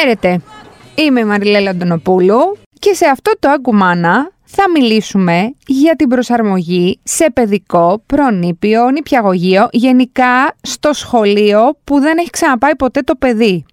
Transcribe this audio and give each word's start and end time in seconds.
Χαίρετε, 0.00 0.40
είμαι 0.94 1.20
η 1.20 1.24
Μαριλέλα 1.24 1.70
Αντωνοπούλου 1.70 2.58
και 2.78 2.94
σε 2.94 3.06
αυτό 3.06 3.32
το 3.38 3.48
Αγκουμάνα 3.48 4.30
θα 4.44 4.70
μιλήσουμε 4.74 5.54
για 5.66 5.96
την 5.96 6.08
προσαρμογή 6.08 7.00
σε 7.02 7.30
παιδικό, 7.30 8.02
προνήπιο, 8.06 8.90
νηπιαγωγείο, 8.90 9.68
γενικά 9.70 10.54
στο 10.60 10.92
σχολείο 10.92 11.78
που 11.84 12.00
δεν 12.00 12.18
έχει 12.18 12.30
ξαναπάει 12.30 12.76
ποτέ 12.76 13.00
το 13.00 13.14
παιδί. 13.14 13.64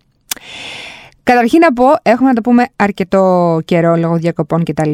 Καταρχήν 1.24 1.60
να 1.60 1.74
πω, 1.74 1.86
έχουμε 2.02 2.28
να 2.28 2.36
το 2.36 2.42
πούμε 2.42 2.66
αρκετό 2.76 3.60
καιρό 3.66 3.96
λόγω 3.96 4.16
διακοπών 4.16 4.64
κτλ. 4.64 4.92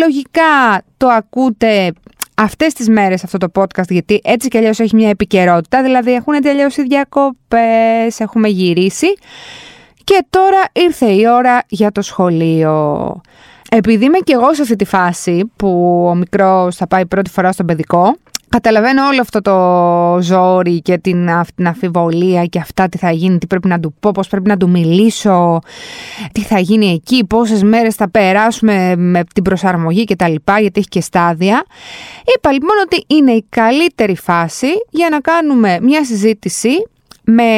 Λογικά 0.00 0.82
το 0.96 1.08
ακούτε 1.08 1.92
αυτές 2.34 2.72
τις 2.72 2.88
μέρες 2.88 3.24
αυτό 3.24 3.38
το 3.38 3.48
podcast 3.54 3.88
γιατί 3.88 4.20
έτσι 4.24 4.48
κι 4.48 4.56
αλλιώς 4.56 4.78
έχει 4.78 4.94
μια 4.94 5.08
επικαιρότητα, 5.08 5.82
δηλαδή 5.82 6.12
έχουν 6.12 6.40
τελειώσει 6.40 6.82
διακοπές, 6.82 8.20
έχουμε 8.20 8.48
γυρίσει 8.48 9.06
και 10.06 10.26
τώρα 10.30 10.62
ήρθε 10.72 11.06
η 11.06 11.28
ώρα 11.28 11.62
για 11.68 11.92
το 11.92 12.02
σχολείο. 12.02 13.20
Επειδή 13.70 14.04
είμαι 14.04 14.18
και 14.18 14.32
εγώ 14.32 14.54
σε 14.54 14.62
αυτή 14.62 14.76
τη 14.76 14.84
φάση 14.84 15.50
που 15.56 16.02
ο 16.08 16.14
μικρός 16.14 16.76
θα 16.76 16.86
πάει 16.86 17.06
πρώτη 17.06 17.30
φορά 17.30 17.52
στον 17.52 17.66
παιδικό, 17.66 18.14
Καταλαβαίνω 18.48 19.06
όλο 19.06 19.20
αυτό 19.20 19.40
το 19.42 20.22
ζόρι 20.22 20.80
και 20.80 20.98
την, 20.98 21.28
την 21.54 21.66
αφιβολία 21.66 22.44
και 22.44 22.58
αυτά 22.58 22.88
τι 22.88 22.98
θα 22.98 23.10
γίνει, 23.10 23.38
τι 23.38 23.46
πρέπει 23.46 23.68
να 23.68 23.80
του 23.80 23.94
πω, 24.00 24.10
πώς 24.10 24.28
πρέπει 24.28 24.48
να 24.48 24.56
του 24.56 24.68
μιλήσω, 24.70 25.58
τι 26.32 26.40
θα 26.40 26.58
γίνει 26.58 26.92
εκεί, 26.92 27.24
πόσες 27.24 27.62
μέρες 27.62 27.94
θα 27.94 28.10
περάσουμε 28.10 28.96
με 28.96 29.24
την 29.34 29.42
προσαρμογή 29.42 30.04
και 30.04 30.16
τα 30.16 30.28
λοιπά, 30.28 30.60
γιατί 30.60 30.78
έχει 30.78 30.88
και 30.88 31.00
στάδια. 31.00 31.64
Είπα 32.36 32.52
λοιπόν 32.52 32.76
ότι 32.84 33.04
είναι 33.06 33.32
η 33.32 33.44
καλύτερη 33.48 34.16
φάση 34.16 34.68
για 34.90 35.08
να 35.10 35.20
κάνουμε 35.20 35.78
μια 35.82 36.04
συζήτηση 36.04 36.70
με 37.26 37.50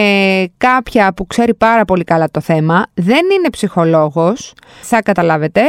κάποια 0.57 1.13
που 1.13 1.27
ξέρει 1.27 1.55
πάρα 1.55 1.85
πολύ 1.85 2.05
καλά 2.05 2.31
το 2.31 2.41
θέμα, 2.41 2.87
δεν 2.95 3.27
είναι 3.39 3.51
ψυχολόγος, 3.51 4.55
θα 4.81 5.03
καταλάβετε, 5.03 5.63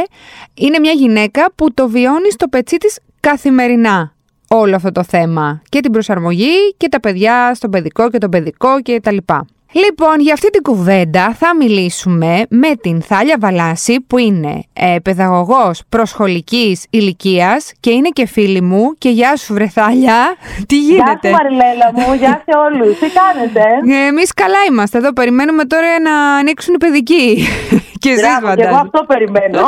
είναι 0.54 0.78
μια 0.78 0.92
γυναίκα 0.92 1.52
που 1.54 1.74
το 1.74 1.88
βιώνει 1.88 2.30
στο 2.30 2.48
πετσί 2.48 2.76
της 2.76 2.98
καθημερινά 3.20 4.14
όλο 4.48 4.76
αυτό 4.76 4.92
το 4.92 5.04
θέμα. 5.04 5.62
Και 5.68 5.80
την 5.80 5.92
προσαρμογή 5.92 6.74
και 6.76 6.88
τα 6.88 7.00
παιδιά 7.00 7.54
στο 7.54 7.68
παιδικό 7.68 8.10
και 8.10 8.18
το 8.18 8.28
παιδικό 8.28 8.82
και 8.82 9.00
τα 9.00 9.12
λοιπά. 9.12 9.46
Λοιπόν, 9.72 10.20
για 10.20 10.32
αυτή 10.32 10.50
την 10.50 10.62
κουβέντα 10.62 11.34
θα 11.38 11.56
μιλήσουμε 11.56 12.42
με 12.48 12.68
την 12.80 13.02
Θάλια 13.02 13.36
Βαλάση 13.40 14.00
που 14.06 14.18
είναι 14.18 14.62
ε, 14.72 14.96
παιδαγωγός 15.02 15.82
προσχολικής 15.88 16.86
ηλικίας 16.90 17.72
και 17.80 17.90
είναι 17.90 18.08
και 18.08 18.26
φίλη 18.26 18.60
μου 18.62 18.92
και 18.98 19.08
γεια 19.08 19.36
σου 19.36 19.54
βρε 19.54 19.68
Θάλια, 19.68 20.34
τι 20.68 20.78
γίνεται; 20.80 21.28
Γεια 21.28 21.30
σου 21.30 21.36
Μαριλέλα 21.42 21.90
μου, 21.94 22.14
γεια 22.20 22.42
σε 22.44 22.58
όλους, 22.58 22.98
τι 22.98 23.06
κάνετε; 23.10 23.60
Ε, 24.02 24.06
εμείς 24.06 24.34
καλά 24.34 24.58
είμαστε 24.68 24.98
εδώ, 24.98 25.12
περιμένουμε 25.12 25.64
τώρα 25.64 26.00
να 26.00 26.34
ανοίξουν 26.34 26.74
οι 26.74 26.78
παιδικοί. 26.78 27.36
και 28.02 28.10
εσείς 28.10 28.26
Και 28.56 28.62
εγώ 28.62 28.76
αυτό 28.76 29.04
περιμένω. 29.06 29.60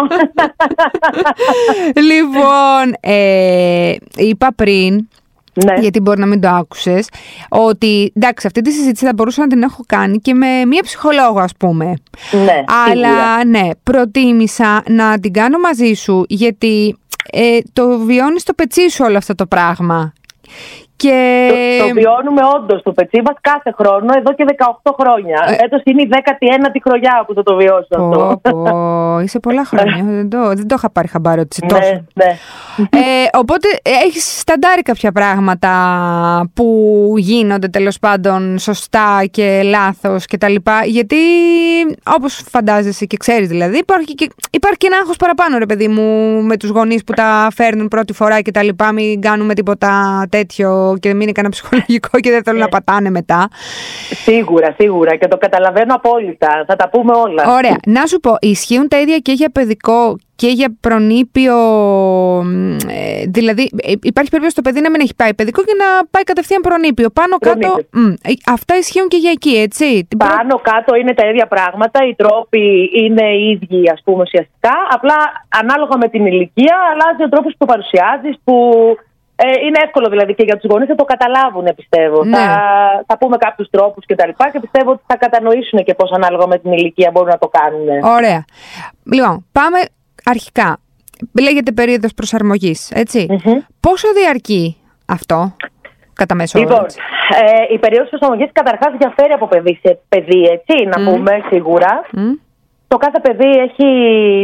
λοιπόν, 1.95 2.95
ε, 3.01 3.95
είπα 4.17 4.49
πριν 4.57 5.09
ναι. 5.55 5.75
γιατί 5.81 6.01
μπορεί 6.01 6.21
να 6.21 6.27
μην 6.27 6.41
το 6.41 6.49
άκουσες, 6.49 7.09
ότι 7.49 8.13
εντάξει, 8.17 8.47
αυτή 8.47 8.61
τη 8.61 8.73
συζήτηση 8.73 9.05
θα 9.05 9.13
μπορούσα 9.15 9.41
να 9.41 9.47
την 9.47 9.63
έχω 9.63 9.83
κάνει 9.87 10.19
και 10.19 10.35
με 10.35 10.65
μία 10.65 10.83
ψυχολόγο, 10.83 11.39
ας 11.39 11.53
πούμε. 11.59 11.95
Ναι, 12.31 12.65
Αλλά 12.89 13.45
ναι, 13.45 13.69
προτίμησα 13.83 14.83
να 14.89 15.19
την 15.19 15.33
κάνω 15.33 15.59
μαζί 15.59 15.93
σου, 15.93 16.25
γιατί 16.29 16.97
ε, 17.33 17.59
το 17.73 17.99
βιώνεις 17.99 18.43
στο 18.43 18.53
πετσί 18.53 18.89
σου 18.89 19.05
όλο 19.07 19.17
αυτό 19.17 19.35
το 19.35 19.47
πράγμα. 19.47 20.13
Και... 21.03 21.79
Το, 21.81 21.87
το 21.87 21.95
βιώνουμε 21.95 22.43
όντως 22.57 22.83
το 22.83 22.93
πετσί 22.93 23.23
μα 23.25 23.33
κάθε 23.41 23.71
χρόνο 23.79 24.11
εδώ 24.19 24.33
και 24.35 24.45
18 24.83 24.93
χρόνια. 25.01 25.39
Ε... 25.49 25.65
Έτος 25.65 25.81
είναι 25.85 26.03
η 26.03 26.09
19η 26.11 26.79
χρονιά 26.87 27.25
που 27.27 27.35
θα 27.35 27.43
το 27.43 27.55
βιώσω 27.55 27.87
αυτό. 27.91 28.41
Πω, 28.43 29.21
είσαι 29.21 29.39
πολλά 29.41 29.65
χρόνια. 29.65 30.05
δεν, 30.17 30.29
το, 30.29 30.49
δεν 30.49 30.67
το 30.69 30.75
είχα 30.79 30.91
πάρει 30.91 31.09
χαμπάρι 31.09 31.41
ότι 31.41 31.57
είσαι 31.57 31.67
τόσο. 31.75 31.91
Ναι, 31.91 32.25
ναι. 32.25 32.31
Ε, 32.77 33.29
οπότε 33.33 33.69
έχεις 34.07 34.39
σταντάρει 34.41 34.83
κάποια 34.83 35.13
πράγματα 35.13 35.71
που 36.55 36.67
γίνονται 37.17 37.69
τέλος 37.69 37.99
πάντων 37.99 38.59
σωστά 38.59 39.25
και 39.31 39.61
λάθος 39.65 40.27
κτλ. 40.27 40.55
Γιατί 40.85 41.17
όπως 42.17 42.43
φαντάζεσαι 42.49 43.05
και 43.05 43.17
ξέρεις 43.17 43.49
δηλαδή, 43.49 43.79
υπάρχει 43.79 44.15
και, 44.15 44.29
υπάρχει 44.51 44.79
και 44.79 44.87
ένα 44.87 44.97
άγχος 44.97 45.17
παραπάνω, 45.17 45.59
ρε 45.59 45.67
παιδί 45.67 45.89
μου, 45.89 46.41
με 46.43 46.57
τους 46.57 46.71
γονείς 46.71 47.05
που 47.05 47.13
τα 47.13 47.49
φέρνουν 47.55 47.89
πρώτη 47.89 48.13
φορά 48.13 48.43
κτλ. 48.43 48.69
Μην 48.95 49.21
κάνουμε 49.21 49.55
τίποτα 49.55 50.25
τέτοιο 50.31 50.92
και 50.99 51.09
μην 51.09 51.21
είναι 51.21 51.33
κανένα 51.33 51.55
ψυχολογικό 51.55 52.21
και 52.21 52.31
δεν 52.31 52.43
θέλουν 52.43 52.59
να 52.59 52.67
ε. 52.67 52.69
πατάνε 52.69 53.11
μετά. 53.11 53.49
Σίγουρα, 54.11 54.75
σίγουρα 54.79 55.17
και 55.17 55.29
το 55.29 55.37
καταλαβαίνω 55.37 55.95
απόλυτα. 55.95 56.65
Θα 56.67 56.77
τα 56.77 56.89
πούμε 56.89 57.13
όλα. 57.13 57.55
Ωραία. 57.57 57.77
Να 57.87 58.07
σου 58.07 58.21
πω, 58.21 58.37
ισχύουν 58.41 58.89
τα 58.89 59.01
ίδια 59.01 59.19
και 59.19 59.33
για 59.33 59.51
παιδικό 59.51 60.17
και 60.43 60.49
για 60.49 60.77
προνήπιο. 60.81 61.57
Ε, 62.89 63.25
δηλαδή, 63.29 63.71
ε, 63.83 63.93
υπάρχει 64.03 64.31
περίπτωση 64.31 64.55
το 64.55 64.63
παιδί 64.63 64.81
να 64.81 64.91
μην 64.91 65.01
έχει 65.01 65.15
πάει 65.15 65.35
παιδικό 65.35 65.63
και 65.63 65.77
να 65.83 66.07
πάει 66.11 66.23
κατευθείαν 66.23 66.61
προνήπιο. 66.61 67.11
Πάνω 67.11 67.37
κάτω. 67.39 67.71
αυτά 68.47 68.77
ισχύουν 68.77 69.09
και 69.09 69.17
για 69.17 69.31
εκεί, 69.31 69.55
έτσι. 69.67 70.09
Πάνω 70.17 70.55
κάτω 70.71 70.95
είναι 70.95 71.15
τα 71.15 71.29
ίδια 71.29 71.47
πράγματα. 71.47 72.07
Οι 72.09 72.15
τρόποι 72.15 72.91
είναι 73.03 73.27
οι 73.39 73.45
ίδιοι, 73.51 73.91
ας 73.91 74.01
πούμε, 74.05 74.23
ουσιαστικά. 74.23 74.75
Απλά 74.91 75.17
ανάλογα 75.61 75.97
με 75.97 76.09
την 76.09 76.27
ηλικία 76.27 76.77
αλλάζει 76.93 77.23
ο 77.23 77.29
τρόπος 77.29 77.55
που 77.59 77.67
παρουσιάζεις, 77.67 78.35
που 78.45 78.57
ε, 78.97 79.12
είναι 79.67 79.79
εύκολο 79.85 80.09
δηλαδή 80.09 80.35
και 80.35 80.43
για 80.43 80.57
τους 80.57 80.71
γονείς 80.71 80.89
να 80.89 80.95
το 80.95 81.05
καταλάβουν, 81.05 81.67
πιστεύω. 81.77 82.25
Ναι. 82.25 82.37
Θα, 82.37 83.05
θα 83.07 83.19
πούμε 83.19 83.37
κάποιους 83.37 83.69
τρόπους 83.71 84.07
και 84.07 84.15
τα 84.15 84.27
λοιπά 84.27 84.51
και 84.51 84.61
πιστεύω 84.61 84.91
ότι 84.91 85.03
θα 85.07 85.17
κατανοήσουν 85.17 85.85
και 85.85 85.95
πώς 85.95 86.11
ανάλογα 86.11 86.47
με 86.47 86.59
την 86.59 86.73
ηλικία 86.73 87.11
μπορούν 87.13 87.29
να 87.29 87.39
το 87.39 87.49
κάνουν. 87.49 87.89
Ωραία. 88.17 88.45
Λοιπόν, 89.13 89.47
πάμε 89.53 89.79
αρχικά. 90.25 90.79
Λέγεται 91.41 91.73
περίοδος 91.73 92.15
προσαρμογής, 92.15 92.93
Πόσο 93.81 94.09
διαρκεί 94.13 94.77
αυτό, 95.07 95.57
κατά 96.13 96.35
μέσο 96.35 96.59
όρο. 96.59 96.69
Λοιπόν, 96.69 96.87
ε, 97.41 97.75
η 97.75 97.79
περίοδος 97.79 98.09
προσαρμογής 98.09 98.51
καταρχάς 98.53 98.95
διαφέρει 98.99 99.33
από 99.33 99.47
παιδί 99.47 99.79
σε 99.83 99.99
παιδί, 100.09 100.43
έτσι, 100.43 100.85
να 100.85 101.11
πούμε 101.11 101.43
σίγουρα. 101.49 102.03
Το 102.89 102.99
κάθε 102.99 103.21
παιδί 103.21 103.51
έχει 103.67 103.89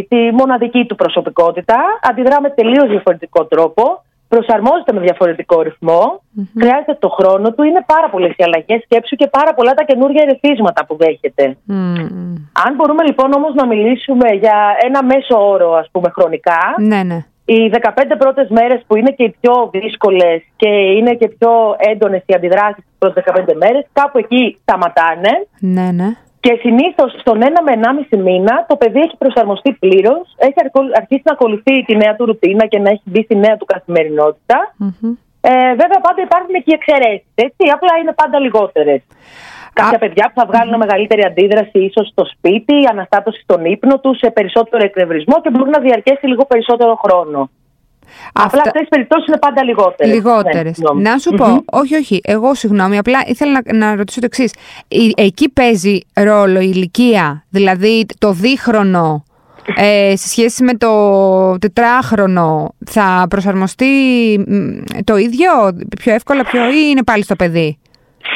τη 0.08 0.16
μοναδική 0.32 0.84
του 0.84 0.94
προσωπικότητα, 0.94 1.76
αντιδρά 2.02 2.40
με 2.40 2.50
τελείως 2.50 2.88
διαφορετικό 2.88 3.44
τρόπο 3.44 4.02
προσαρμόζεται 4.28 4.92
με 4.92 5.00
διαφορετικό 5.00 5.62
χρειάζεται 6.60 6.96
το 6.98 7.08
χρόνο 7.08 7.52
του, 7.52 7.62
είναι 7.62 7.84
πάρα 7.86 8.08
πολλές 8.10 8.32
οι 8.36 8.44
αλλαγές 8.44 8.82
σκέψου 8.82 9.16
και 9.16 9.26
πάρα 9.26 9.54
πολλά 9.54 9.72
τα 9.74 9.84
καινούργια 9.84 10.22
ερεθίσματα 10.26 10.86
που 10.86 10.96
δέχεται. 10.96 11.56
Αν 12.64 12.74
μπορούμε 12.76 13.04
λοιπόν 13.04 13.32
όμως 13.32 13.54
να 13.54 13.66
μιλήσουμε 13.66 14.28
για 14.32 14.76
ένα 14.86 15.04
μέσο 15.04 15.48
όρο, 15.48 15.72
ας 15.74 15.88
πούμε, 15.92 16.08
χρονικά. 16.10 16.74
Ναι, 16.76 17.02
ναι. 17.02 17.24
Οι 17.44 17.70
15 17.72 18.16
πρώτες 18.18 18.48
μέρες 18.48 18.84
που 18.86 18.96
είναι 18.96 19.10
και 19.10 19.22
οι 19.22 19.34
πιο 19.40 19.70
δύσκολες 19.72 20.42
και 20.56 20.68
είναι 20.68 21.14
και 21.14 21.28
πιο 21.28 21.50
έντονες 21.78 22.22
οι 22.26 22.34
αντιδράσεις 22.34 22.84
προς 22.98 23.12
15 23.12 23.54
μέρες, 23.54 23.86
κάπου 23.92 24.18
εκεί 24.18 24.58
σταματάνε. 24.62 25.46
Ναι, 25.58 25.90
ναι. 25.92 26.08
Και 26.40 26.58
συνήθως 26.60 27.10
στον 27.20 27.42
ένα 27.42 27.62
με 27.62 27.72
ενάμιση 27.72 28.16
μήνα 28.16 28.64
το 28.68 28.76
παιδί 28.76 29.00
έχει 29.00 29.16
προσαρμοστεί 29.18 29.72
πλήρως, 29.72 30.34
έχει 30.36 30.54
αρχίσει 30.94 31.22
να 31.24 31.32
ακολουθεί 31.32 31.84
τη 31.84 31.96
νέα 31.96 32.16
του 32.16 32.24
ρουτίνα 32.24 32.66
και 32.66 32.78
να 32.78 32.90
έχει 32.90 33.02
μπει 33.04 33.22
στη 33.22 33.36
νέα 33.36 33.56
του 33.56 33.64
καθημερινότητα. 33.64 34.74
Ε, 35.40 35.50
βέβαια, 35.68 36.00
πάντα 36.06 36.20
υπάρχουν 36.22 36.54
και 36.64 36.74
εξαιρέσεις, 36.78 37.26
Απλά 37.72 37.92
είναι 38.00 38.12
πάντα 38.12 38.38
λιγότερες. 38.40 39.00
Κάποια 39.72 39.98
παιδιά 39.98 40.24
που 40.34 40.40
θα 40.40 40.46
βγάλουν 40.46 40.76
μεγαλύτερη 40.76 41.22
αντίδραση, 41.24 41.78
ίσως 41.78 42.08
στο 42.08 42.24
σπίτι, 42.24 42.74
αναστάτωση 42.90 43.40
στον 43.40 43.64
ύπνο 43.64 43.98
τους, 44.00 44.18
σε 44.18 44.30
περισσότερο 44.30 44.84
εκνευρισμό 44.84 45.40
και 45.40 45.50
μπορεί 45.50 45.70
να 45.70 45.80
διαρκέσει 45.80 46.26
λίγο 46.26 46.44
περισσότερο 46.46 46.94
χρόνο. 47.04 47.50
Απλά 48.32 48.62
αυτές 48.66 48.82
οι 48.82 48.88
περιπτώσεις 48.88 49.26
είναι 49.26 49.38
πάντα 49.38 49.64
λιγότερες. 49.64 50.14
Λιγότερες. 50.14 50.78
Ναι, 50.78 51.10
να 51.10 51.18
σου 51.18 51.30
πω, 51.30 51.64
όχι, 51.72 51.94
όχι. 51.94 52.20
Εγώ 52.24 52.54
συγγνώμη, 52.54 52.98
απλά 52.98 53.18
ήθελα 53.26 53.60
να, 53.64 53.86
να 53.86 53.96
ρωτήσω 53.96 54.20
το 54.20 54.26
εξής. 54.26 54.52
Εκεί 55.16 55.48
παίζει 55.48 56.00
ρόλο 56.14 56.60
η 56.60 56.70
ηλικία, 56.74 57.44
δηλαδή 57.50 58.06
το 58.18 58.32
δίχρονο 58.32 59.22
ε, 59.76 60.16
σε 60.16 60.28
σχέση 60.28 60.64
με 60.64 60.74
το 60.74 61.58
τετράχρονο 61.58 62.74
θα 62.86 63.26
προσαρμοστεί 63.30 63.86
το 65.04 65.16
ίδιο, 65.16 65.50
πιο 66.00 66.14
εύκολα, 66.14 66.44
πιο 66.44 66.70
ή 66.70 66.90
είναι 66.90 67.04
πάλι 67.04 67.22
στο 67.22 67.36
παιδί; 67.36 67.78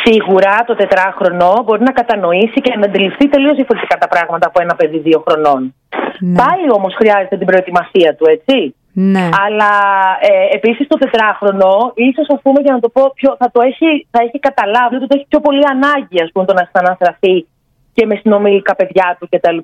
Σίγουρα 0.04 0.64
το 0.66 0.74
τετράχρονο 0.74 1.62
μπορεί 1.64 1.82
να 1.82 1.92
κατανοήσει 1.92 2.60
και 2.60 2.74
να 2.78 2.84
αντιληφθεί 2.84 3.28
τελείως 3.28 3.54
διαφορετικά 3.54 3.96
τα 3.98 4.08
πράγματα 4.08 4.46
από 4.46 4.62
ένα 4.62 4.74
παιδί 4.74 4.98
δύο 4.98 5.24
χρονών. 5.28 5.74
Ναι. 6.20 6.36
Πάλι 6.36 6.66
όμως 6.70 6.94
χρειάζεται 6.94 7.36
την 7.36 7.46
προετοιμασία 7.46 8.14
του, 8.14 8.24
έτσι. 8.28 8.74
Ναι. 8.92 9.28
Αλλά 9.44 9.72
ε, 10.20 10.56
επίσης 10.56 10.86
το 10.86 10.98
τετράχρονο, 10.98 11.92
ίσως 11.94 12.26
ας 12.28 12.40
πούμε 12.42 12.60
για 12.60 12.72
να 12.72 12.80
το 12.80 12.88
πω 12.88 13.12
πιο, 13.14 13.36
θα 13.38 13.50
το 13.50 13.60
έχει, 13.60 14.06
θα 14.10 14.22
έχει 14.22 14.38
καταλάβει 14.38 14.94
ότι 14.96 15.06
το 15.06 15.14
έχει 15.16 15.26
πιο 15.28 15.40
πολύ 15.40 15.64
ανάγκη 15.74 16.22
ας 16.22 16.30
πούμε, 16.32 16.44
το 16.46 16.52
να 16.52 16.64
ξαναστραφεί 16.72 17.46
και 17.94 18.06
με 18.06 18.14
συνομιλικά 18.14 18.76
παιδιά 18.76 19.16
του 19.18 19.28
κτλ. 19.30 19.58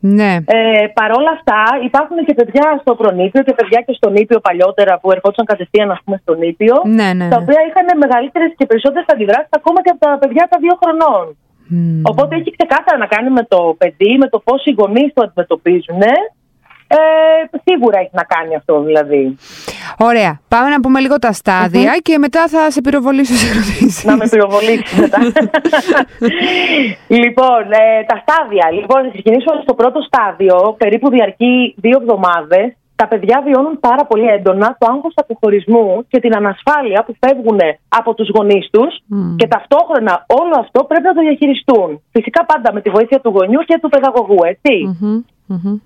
Ναι. 0.00 0.32
Ε, 0.46 0.86
Παρ' 0.98 1.12
όλα 1.18 1.32
αυτά, 1.38 1.60
υπάρχουν 1.88 2.16
και 2.26 2.34
παιδιά 2.34 2.66
στο 2.80 2.94
προνήπιο 2.94 3.42
και 3.42 3.54
παιδιά 3.58 3.80
και 3.86 3.92
στον 3.92 4.14
Ήπιο 4.14 4.38
παλιότερα 4.40 4.98
που 4.98 5.10
ερχόντουσαν 5.12 5.44
κατευθείαν 5.44 5.90
ας 5.90 6.00
πούμε, 6.04 6.16
στον 6.22 6.42
Ήπιο. 6.42 6.74
Ναι, 6.84 7.08
ναι, 7.18 7.28
Τα 7.28 7.38
οποία 7.42 7.60
είχαν 7.68 7.88
μεγαλύτερες 8.04 8.50
και 8.56 8.66
περισσότερες 8.66 9.06
αντιδράσεις 9.12 9.48
ακόμα 9.50 9.78
και 9.82 9.90
από 9.94 10.00
τα 10.06 10.18
παιδιά 10.20 10.46
τα 10.50 10.58
δύο 10.64 10.74
χρονών. 10.82 11.26
Οπότε 12.10 12.32
έχει 12.36 12.50
ξεκάθαρα 12.56 12.98
να 12.98 13.06
κάνει 13.06 13.30
με 13.30 13.44
το 13.52 13.74
παιδί, 13.78 14.12
με 14.22 14.28
το 14.28 14.38
πώς 14.46 14.64
οι 14.64 14.72
γονείς 14.78 15.12
το 15.14 15.22
αντιμετωπίζουν. 15.24 16.02
Ε, 16.88 16.96
σίγουρα 17.64 17.98
έχει 17.98 18.10
να 18.12 18.22
κάνει 18.22 18.54
αυτό 18.54 18.80
δηλαδή. 18.80 19.36
Ωραία. 19.98 20.40
Πάμε 20.48 20.68
να 20.68 20.80
πούμε 20.80 21.00
λίγο 21.00 21.18
τα 21.18 21.32
σταδια 21.32 21.98
και 22.02 22.18
μετά 22.18 22.48
θα 22.48 22.70
σε 22.70 22.80
πυροβολήσω 22.80 23.34
σε 23.34 23.50
ερωτήσεις. 23.50 24.04
Να 24.04 24.16
με 24.16 24.28
πυροβολήσεις 24.28 24.98
μετά. 24.98 25.18
λοιπόν, 27.22 27.62
ε, 27.70 28.04
τα 28.06 28.22
στάδια. 28.22 28.70
Λοιπόν, 28.72 29.02
θα 29.02 29.10
ξεκινήσουμε 29.12 29.60
στο 29.62 29.74
πρώτο 29.74 30.00
στάδιο, 30.00 30.74
περίπου 30.78 31.10
διαρκεί 31.10 31.74
δύο 31.76 31.98
εβδομάδες 32.00 32.76
τα 32.96 33.08
παιδιά 33.08 33.42
βιώνουν 33.46 33.80
πάρα 33.80 34.04
πολύ 34.06 34.26
έντονα 34.26 34.76
το 34.78 34.86
άγχος 34.92 35.12
αποχωρισμού 35.16 36.06
και 36.08 36.20
την 36.20 36.36
ανασφάλεια 36.36 37.04
που 37.04 37.14
φεύγουν 37.20 37.60
από 37.88 38.14
τους 38.14 38.28
γονείς 38.34 38.68
τους 38.70 38.92
και 39.36 39.46
ταυτόχρονα 39.46 40.26
όλο 40.40 40.54
αυτό 40.58 40.84
πρέπει 40.84 41.04
να 41.04 41.14
το 41.14 41.20
διαχειριστούν. 41.20 42.02
Φυσικά 42.12 42.44
πάντα 42.44 42.72
με 42.72 42.80
τη 42.80 42.90
βοήθεια 42.90 43.20
του 43.20 43.30
γονιού 43.36 43.60
και 43.60 43.78
του 43.82 43.88
παιδαγωγού, 43.88 44.40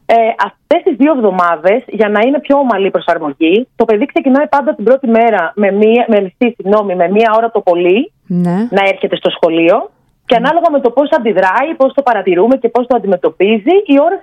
Ε, 0.07 0.15
αυτές 0.45 0.83
τις 0.85 0.97
δύο 0.97 1.13
εβδομάδες, 1.13 1.83
για 1.87 2.09
να 2.09 2.21
είναι 2.27 2.41
πιο 2.41 2.59
ομαλή 2.59 2.87
η 2.87 2.91
προσαρμογή, 2.91 3.69
το 3.77 3.85
παιδί 3.85 4.07
ξεκινάει 4.07 4.49
πάντα 4.49 4.75
την 4.75 4.85
πρώτη 4.85 5.07
μέρα 5.09 5.53
με 5.55 5.71
μία, 5.71 6.05
με, 6.09 6.33
συγγνώμη, 6.39 6.95
με 6.95 7.09
μία 7.09 7.33
ώρα 7.37 7.51
το 7.51 7.61
πολύ 7.61 8.13
ναι. 8.27 8.57
να 8.71 8.83
έρχεται 8.93 9.17
στο 9.17 9.31
σχολείο 9.31 9.91
και 10.27 10.37
ανάλογα 10.37 10.71
με 10.71 10.81
το 10.81 10.91
πώς 10.91 11.09
αντιδράει, 11.19 11.75
πώς 11.77 11.93
το 11.95 12.03
παρατηρούμε 12.03 12.57
και 12.57 12.69
πώς 12.69 12.87
το 12.87 12.97
αντιμετωπίζει, 12.97 13.75
οι 13.87 13.97
ώρες 14.01 14.21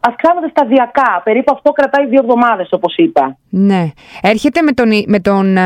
αυξάνονται 0.00 0.48
σταδιακά. 0.48 1.20
Περίπου 1.24 1.52
αυτό 1.54 1.72
κρατάει 1.72 2.06
δύο 2.06 2.20
εβδομάδες, 2.22 2.68
όπως 2.72 2.96
είπα. 2.96 3.36
Ναι. 3.48 3.82
Έρχεται 4.22 4.62
με 4.62 4.72
τον. 4.72 4.88
Με 5.06 5.20
τον 5.20 5.56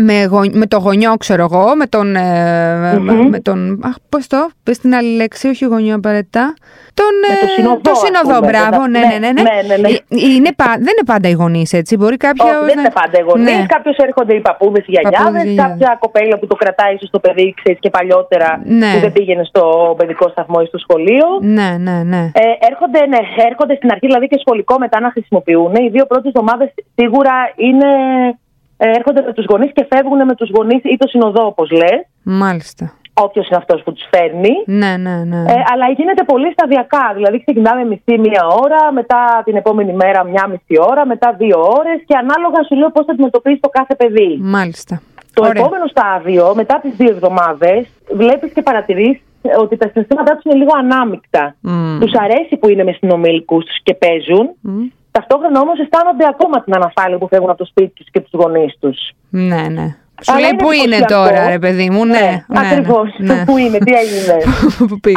με, 0.00 0.28
με 0.52 0.66
το 0.66 0.78
γονιό, 0.78 1.14
ξέρω 1.18 1.42
εγώ, 1.50 1.76
με 1.76 1.86
τον. 1.86 2.16
Ε, 2.16 2.98
με 3.30 3.40
τον 3.40 3.80
αχ, 3.84 3.94
πώς 4.08 4.26
το, 4.26 4.50
πες 4.62 4.78
την 4.78 4.94
άλλη 4.94 5.16
λέξη, 5.16 5.48
όχι 5.48 5.64
γονιό 5.64 5.94
απαραίτητα. 5.94 6.54
Τον, 6.94 7.12
με 7.30 7.34
το 7.42 7.46
ε, 7.46 7.54
συνοδό. 7.56 7.80
Το 7.90 7.94
συνοδό, 8.04 8.38
μπράβο, 8.48 8.80
ναι, 8.86 8.98
ναι, 8.98 9.18
ναι. 9.24 9.30
ναι, 9.32 9.42
ναι. 9.42 9.56
ναι, 9.68 9.76
ναι. 9.76 9.88
Είναι, 10.36 10.50
δεν 10.86 10.92
είναι 10.94 11.06
πάντα 11.12 11.28
οι 11.28 11.32
γονείς, 11.32 11.72
έτσι. 11.72 11.96
Μπορεί 11.96 12.16
κάποιος. 12.16 12.48
Όχι, 12.48 12.64
δεν 12.70 12.78
είναι 12.78 12.94
πάντα 13.00 13.16
οι 13.20 13.24
γονείς. 13.28 13.56
Ναι. 13.56 13.66
Κάποιος 13.76 13.96
έρχονται 13.96 14.34
οι 14.34 14.40
παππούδες, 14.40 14.84
οι 14.86 14.90
γιαγιάδες, 14.94 15.54
κάποια 15.64 15.96
κοπέλα 16.04 16.38
που 16.38 16.46
το 16.46 16.56
κρατάει 16.62 16.94
ίσως 16.94 17.10
το 17.10 17.20
παιδί, 17.24 17.54
ξέρεις 17.60 17.78
και 17.80 17.90
παλιότερα, 17.90 18.48
ναι. 18.64 18.92
που 18.92 19.00
δεν 19.00 19.12
πήγαινε 19.12 19.44
στο 19.44 19.94
παιδικό 19.98 20.28
σταθμό 20.28 20.58
ή 20.64 20.66
στο 20.66 20.78
σχολείο. 20.78 21.26
Ναι, 21.40 21.68
ναι, 21.86 21.96
ναι. 22.12 22.22
Ε, 22.42 22.44
έρχονται, 22.70 23.00
ναι, 23.12 23.20
έρχονται 23.50 23.74
στην 23.74 23.90
αρχή 23.90 24.06
δηλαδή 24.06 24.26
και 24.26 24.38
σχολικό 24.44 24.74
μετά 24.78 25.00
να 25.00 25.10
χρησιμοποιούν. 25.10 25.74
Οι 25.74 25.88
δύο 25.88 26.06
πρώτες 26.06 26.28
εβδομάδες 26.32 26.68
σίγουρα 26.94 27.34
είναι 27.66 27.90
ε, 28.28 28.43
έρχονται 28.88 29.22
με 29.22 29.32
τους 29.32 29.44
γονείς 29.48 29.70
και 29.72 29.86
φεύγουν 29.92 30.24
με 30.24 30.34
τους 30.34 30.50
γονείς 30.50 30.80
ή 30.84 30.96
το 30.96 31.08
συνοδό, 31.08 31.46
όπως 31.46 31.70
λες. 31.70 32.06
Μάλιστα. 32.22 32.92
Όποιος 33.14 33.46
είναι 33.48 33.56
αυτός 33.56 33.82
που 33.82 33.92
τους 33.92 34.06
φέρνει. 34.10 34.54
Ναι, 34.66 34.96
ναι, 34.96 35.16
ναι. 35.24 35.40
Ε, 35.52 35.56
αλλά 35.72 35.86
γίνεται 35.96 36.24
πολύ 36.24 36.52
σταδιακά. 36.52 37.12
Δηλαδή, 37.14 37.40
ξεκινάμε 37.44 37.84
μισή 37.84 38.18
μία 38.18 38.46
ώρα, 38.62 38.92
μετά 38.92 39.42
την 39.44 39.56
επόμενη 39.56 39.92
μέρα 39.92 40.24
μια 40.24 40.46
μισή 40.50 40.76
ώρα, 40.90 41.06
μετά 41.06 41.34
δύο 41.38 41.58
ώρες 41.60 41.98
και 42.06 42.16
ανάλογα 42.16 42.62
σου 42.66 42.74
λέω 42.74 42.90
πώς 42.90 43.04
θα 43.04 43.12
αντιμετωπίσεις 43.12 43.60
το 43.60 43.68
κάθε 43.68 43.94
παιδί. 43.94 44.38
Μάλιστα. 44.40 45.00
Το 45.34 45.44
επόμενο 45.44 45.86
στάδιο, 45.86 46.52
μετά 46.54 46.78
τις 46.82 46.94
δύο 46.96 47.10
εβδομάδες, 47.10 47.86
βλέπεις 48.12 48.52
και 48.52 48.62
παρατηρείς 48.62 49.20
ότι 49.60 49.76
τα 49.76 49.88
συναισθήματά 49.88 50.34
τους 50.34 50.44
είναι 50.44 50.54
λίγο 50.54 50.70
ανάμεικτα. 50.78 51.54
Mm. 51.68 51.98
Τους 52.00 52.12
αρέσει 52.14 52.56
που 52.56 52.68
είναι 52.68 52.84
με 52.84 52.92
συνομιλικού 52.92 53.58
τους 53.58 53.82
και 53.82 53.94
παίζουν. 53.94 54.46
Mm. 54.66 54.92
Ταυτόχρονα 55.18 55.60
όμως 55.60 55.78
αισθάνονται 55.78 56.26
ακόμα 56.26 56.62
την 56.64 56.74
ανασφάλεια 56.74 57.18
που 57.18 57.28
φεύγουν 57.28 57.50
από 57.50 57.58
το 57.58 57.64
σπίτι 57.64 57.92
τους 57.94 58.10
και 58.10 58.20
τους 58.20 58.30
γονείς 58.32 58.76
τους. 58.80 58.98
Ναι, 59.30 59.62
ναι. 59.76 59.96
Σου 60.22 60.38
λέει 60.38 60.54
πού 60.58 60.70
είναι 60.72 60.98
τώρα, 61.16 61.48
ρε 61.48 61.58
παιδί 61.58 61.90
μου, 61.90 62.04
ναι. 62.04 62.12
ναι, 62.12 62.44
ναι 62.46 62.60
Ακριβώς. 62.60 63.08
Ναι. 63.18 63.42
Πού 63.46 63.56
είναι, 63.56 63.78
τι 63.78 63.92
έγινε. 64.02 64.36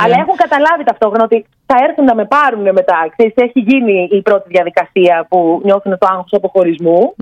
Αλλά 0.04 0.16
έχουν 0.24 0.36
καταλάβει 0.36 0.84
ταυτόχρονα 0.84 1.24
ότι 1.24 1.46
θα 1.66 1.76
έρθουν 1.88 2.06
να 2.06 2.16
με 2.16 2.26
πάρουν 2.26 2.62
μετά. 2.62 2.98
Ξέρεις, 3.16 3.34
έχει 3.36 3.60
γίνει 3.60 4.08
η 4.12 4.22
πρώτη 4.22 4.48
διαδικασία 4.50 5.26
που 5.30 5.62
νιώθουν 5.64 5.98
το 5.98 6.08
άγχος 6.10 6.32
αποχωρισμού. 6.32 7.14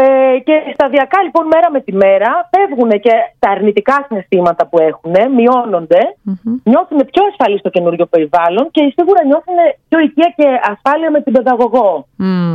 Ε, 0.00 0.38
και 0.46 0.56
σταδιακά 0.76 1.18
λοιπόν 1.22 1.44
μέρα 1.54 1.68
με 1.70 1.80
τη 1.80 1.92
μέρα 2.02 2.30
φεύγουν 2.52 2.90
και 3.04 3.14
τα 3.38 3.50
αρνητικά 3.50 3.96
συναισθήματα 4.06 4.66
που 4.66 4.78
έχουν, 4.90 5.14
μειώνονται, 5.36 6.02
mm-hmm. 6.10 6.54
νιώθουν 6.70 6.98
πιο 7.12 7.22
ασφαλεί 7.30 7.58
στο 7.58 7.70
καινούριο 7.74 8.06
περιβάλλον 8.06 8.64
και 8.70 8.92
σίγουρα 8.96 9.20
νιώθουν 9.24 9.58
πιο 9.88 9.98
οικία 10.06 10.32
και 10.36 10.46
ασφάλεια 10.72 11.10
με 11.10 11.20
την 11.22 11.32
παιδαγωγό. 11.32 12.06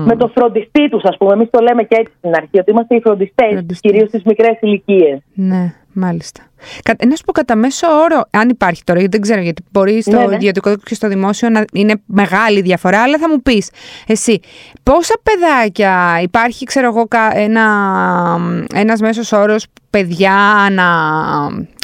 Με 0.10 0.16
το 0.16 0.28
φροντιστή 0.36 0.90
τους, 0.90 1.04
ας 1.04 1.18
πούμε. 1.18 1.34
Εμείς 1.34 1.50
το 1.50 1.60
λέμε 1.62 1.84
και 1.84 1.95
έτσι 2.00 2.13
στην 2.18 2.31
αρχή, 2.36 2.60
ότι 2.60 2.72
είμαστε 2.72 2.95
οι 2.95 3.01
φροντιστές, 3.01 3.80
κυρίως 3.80 4.07
στις 4.07 4.24
μικρές 4.24 4.57
ηλικίες. 4.62 5.18
Ναι, 5.34 5.63
μάλιστα. 5.94 6.42
Να 7.07 7.16
σου 7.16 7.24
πω 7.24 7.31
κατά 7.31 7.56
μέσο 7.56 7.88
όρο, 7.88 8.22
αν 8.31 8.50
υπάρχει 8.50 8.84
τώρα, 8.84 9.00
γιατί 9.00 9.18
δεν 9.18 9.25
ξέρω, 9.25 9.42
γιατί 9.42 9.63
μπορεί 9.72 10.01
στο 10.01 10.19
ναι, 10.19 10.25
ναι. 10.25 10.36
ιδιωτικό 10.36 10.75
και 10.78 10.95
στο 10.95 11.07
δημόσιο 11.07 11.50
να 11.50 11.66
είναι 11.74 11.94
μεγάλη 12.06 12.62
διαφορά, 12.62 13.01
αλλά 13.01 13.18
θα 13.18 13.30
μου 13.30 13.42
πεις 13.42 13.72
εσύ, 14.07 14.40
πόσα 14.84 15.13
παιδάκια 15.24 16.19
υπάρχει, 16.22 16.66
ξέρω 16.66 16.88
εγώ, 16.88 17.07
ένα, 17.34 17.66
ένας 18.75 19.01
μέσος 19.01 19.31
όρος 19.31 19.66
παιδιά 19.90 20.68
να 20.72 20.86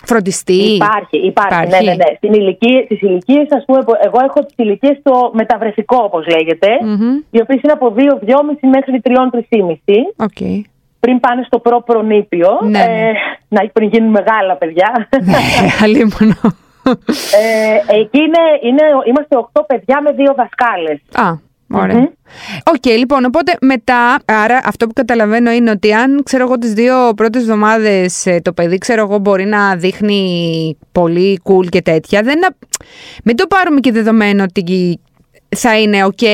φροντιστεί; 0.06 0.54
Υπάρχει, 0.54 1.18
υπάρχει, 1.26 1.70
ναι, 1.70 1.80
ναι, 1.90 1.96
ναι. 1.96 2.16
Στην 2.18 2.34
ηλικία, 2.34 2.82
στις 2.86 3.02
ηλικίες, 3.02 3.48
ας 3.50 3.64
πούμε, 3.66 3.80
εγώ 4.06 4.18
έχω 4.28 4.40
τις 4.46 4.54
ηλικίες 4.56 4.98
στο 5.00 5.32
μεταβρεφικό, 5.34 5.98
όπως 6.04 6.28
λέγεται, 6.28 6.68
mm-hmm. 6.68 7.24
οι 7.32 7.42
οποίες 7.42 7.62
είναι 7.64 7.74
από 7.74 7.94
2-2,5 7.98 8.04
μέχρι 8.62 9.02
3-3,5. 9.04 10.26
Okay 10.28 10.62
πριν 11.00 11.20
πάνε 11.20 11.44
στο 11.46 11.60
προ-προνήπιο, 11.60 12.60
ναι, 12.62 12.70
ναι. 12.70 12.84
ε, 12.84 13.12
να, 13.48 13.70
πριν 13.74 13.90
γίνουν 13.90 14.10
μεγάλα 14.10 14.56
παιδιά. 14.56 15.08
Ναι, 15.24 15.38
αλίμονο. 15.84 16.40
ε, 17.42 17.96
εκεί 18.00 18.18
είναι, 18.18 18.44
είναι, 18.62 18.84
είμαστε 19.06 19.36
8 19.54 19.62
παιδιά 19.68 20.02
με 20.02 20.12
δύο 20.12 20.34
δασκάλες. 20.38 21.00
Α, 21.14 21.48
Ωραία. 21.72 22.12
OK, 22.64 22.76
okay, 22.82 22.98
λοιπόν, 22.98 23.26
οπότε 23.26 23.54
μετά, 23.62 24.20
άρα 24.26 24.62
αυτό 24.64 24.88
που 24.88 24.94
καταλαβαίνω 24.94 25.52
είναι 25.52 25.72
ότι 25.72 25.94
αν 25.94 26.22
ξέρω 26.24 26.44
εγώ 26.44 26.58
τις 26.58 26.74
δύο 26.74 26.96
πρώτες 27.16 27.42
εβδομάδες 27.42 28.26
ε, 28.26 28.40
το 28.42 28.54
παιδί 28.54 28.78
ξέρω 28.78 29.02
εγώ 29.02 29.18
μπορεί 29.18 29.46
να 29.46 29.76
δείχνει 29.76 30.78
πολύ 30.92 31.42
cool 31.44 31.68
και 31.70 31.82
τέτοια, 31.82 32.22
δεν, 32.22 32.40
μην 33.24 33.36
το 33.36 33.48
πάρουμε 33.48 33.80
και 33.80 33.92
δεδομένο 33.92 34.44
ότι 34.44 35.00
θα 35.56 35.80
είναι 35.80 36.06
ok 36.06 36.26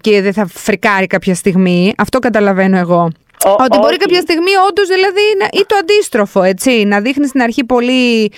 και 0.00 0.22
δεν 0.22 0.32
θα 0.32 0.46
φρικάρει 0.46 1.06
κάποια 1.06 1.34
στιγμή, 1.34 1.92
αυτό 1.96 2.18
καταλαβαίνω 2.18 2.78
εγώ. 2.78 3.10
Ο, 3.46 3.50
ότι 3.50 3.78
μπορεί 3.78 3.96
κάποια 3.96 4.20
στιγμή 4.20 4.50
όντως 4.68 4.88
δηλαδή 4.88 5.24
ή 5.52 5.64
το 5.66 5.76
αντίστροφο, 5.80 6.42
έτσι. 6.42 6.84
Να 6.84 7.00
δείχνεις 7.00 7.28
στην 7.28 7.42
αρχή 7.42 7.64
πολύ 7.64 8.32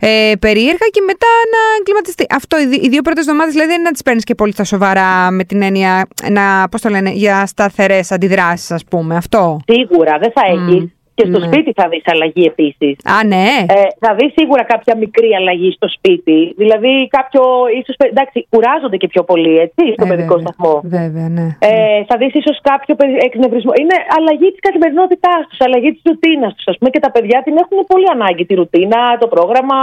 ε, 0.00 0.32
περίεργα 0.38 0.86
και 0.90 1.00
μετά 1.06 1.26
να 1.52 1.60
εγκληματιστεί. 1.78 2.26
Αυτό 2.30 2.56
οι 2.58 2.88
δύο 2.88 3.02
πρώτες 3.02 3.26
εβδομάδες 3.26 3.52
δηλαδή 3.52 3.70
δεν 3.70 3.78
είναι 3.78 3.88
να 3.88 3.92
τις 3.92 4.02
παίρνεις 4.02 4.24
και 4.24 4.34
πολύ 4.34 4.52
στα 4.52 4.64
σοβαρά 4.64 5.30
με 5.30 5.44
την 5.44 5.62
έννοια 5.62 6.06
να, 6.30 6.68
πώς 6.68 6.80
το 6.80 6.88
λένε, 6.88 7.10
για 7.10 7.46
σταθερές 7.46 8.12
αντιδράσεις, 8.12 8.70
ας 8.70 8.84
πούμε. 8.84 9.16
Αυτό. 9.16 9.58
Σίγουρα 9.66 10.18
δεν 10.18 10.32
θα 10.34 10.42
έχεις. 10.46 10.95
Και 11.18 11.24
στο 11.30 11.38
ναι. 11.38 11.46
σπίτι 11.48 11.70
θα 11.80 11.86
δεις 11.90 12.04
αλλαγή 12.12 12.44
επίσης. 12.52 12.94
Α, 13.14 13.16
ναι. 13.32 13.46
Ε, 13.76 13.88
θα 14.04 14.10
δεις 14.18 14.30
σίγουρα 14.38 14.62
κάποια 14.72 14.94
μικρή 15.02 15.30
αλλαγή 15.40 15.70
στο 15.78 15.88
σπίτι. 15.96 16.38
Δηλαδή, 16.62 16.92
κάποιο. 17.16 17.42
ίσως, 17.80 17.96
εντάξει, 18.12 18.38
κουράζονται 18.52 18.98
και 19.02 19.08
πιο 19.12 19.22
πολύ, 19.30 19.54
έτσι, 19.66 19.84
στο 19.96 20.06
ε, 20.06 20.10
παιδικό 20.10 20.34
βέβαια, 20.34 20.44
σταθμό. 20.44 20.74
Βέβαια, 20.98 21.28
ναι. 21.36 21.46
Ε, 21.68 22.00
θα 22.08 22.14
δεις 22.20 22.32
ίσως 22.40 22.56
κάποιο 22.70 22.94
εκνευρισμό. 23.28 23.72
Είναι 23.80 23.96
αλλαγή 24.16 24.48
της 24.54 24.62
καθημερινότητάς 24.66 25.40
τους, 25.48 25.60
αλλαγή 25.66 25.90
της 25.94 26.02
ρουτίνας 26.08 26.52
τους. 26.56 26.66
Α 26.70 26.72
πούμε, 26.78 26.90
και 26.94 27.02
τα 27.06 27.10
παιδιά 27.14 27.38
την 27.46 27.54
έχουν 27.62 27.78
πολύ 27.92 28.08
ανάγκη 28.16 28.44
τη 28.48 28.54
ρουτίνα, 28.60 29.00
το 29.22 29.26
πρόγραμμα. 29.34 29.78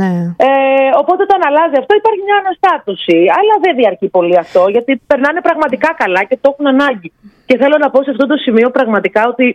Ναι. 0.00 0.12
Ε, 0.46 0.50
οπότε, 1.00 1.20
όταν 1.28 1.40
αλλάζει 1.48 1.76
αυτό, 1.82 1.92
υπάρχει 2.00 2.22
μια 2.28 2.38
αναστάτωση. 2.42 3.18
Αλλά 3.38 3.54
δεν 3.64 3.72
διαρκεί 3.80 4.08
πολύ 4.16 4.36
αυτό, 4.44 4.62
γιατί 4.74 4.92
περνάνε 5.10 5.40
πραγματικά 5.48 5.88
καλά 6.02 6.20
και 6.28 6.36
το 6.42 6.46
έχουν 6.52 6.66
ανάγκη. 6.74 7.10
Και 7.48 7.56
θέλω 7.60 7.76
να 7.84 7.88
πω 7.92 7.98
σε 8.02 8.10
αυτό 8.14 8.24
το 8.32 8.36
σημείο 8.36 8.68
πραγματικά 8.70 9.22
ότι 9.32 9.46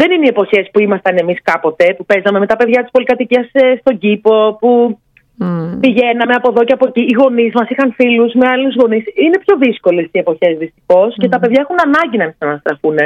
δεν 0.00 0.10
είναι 0.12 0.26
οι 0.26 0.34
εποχές 0.36 0.64
που 0.72 0.80
ήμασταν 0.80 1.16
εμείς 1.18 1.38
κάποτε, 1.42 1.94
που 1.96 2.04
παίζαμε 2.04 2.38
με 2.38 2.46
τα 2.46 2.56
παιδιά 2.56 2.80
της 2.82 2.90
πολυκατοικίας 2.90 3.48
ε, 3.52 3.76
στον 3.80 3.98
κήπο, 3.98 4.56
που 4.60 4.98
mm. 5.40 5.78
πηγαίναμε 5.80 6.34
από 6.34 6.48
εδώ 6.50 6.64
και 6.64 6.72
από 6.72 6.86
εκεί. 6.88 7.02
Οι 7.08 7.14
γονείς 7.20 7.52
μας 7.54 7.68
είχαν 7.68 7.92
φίλους 7.98 8.32
με 8.34 8.46
άλλους 8.48 8.74
γονείς. 8.80 9.04
Είναι 9.14 9.38
πιο 9.44 9.56
δύσκολες 9.56 10.04
οι 10.12 10.18
εποχές 10.18 10.58
δυστυχώς 10.58 11.14
και 11.18 11.28
τα 11.28 11.38
παιδιά 11.38 11.60
έχουν 11.64 11.76
ανάγκη 11.86 12.16
να 12.16 12.48
αναστραφούν 12.48 12.96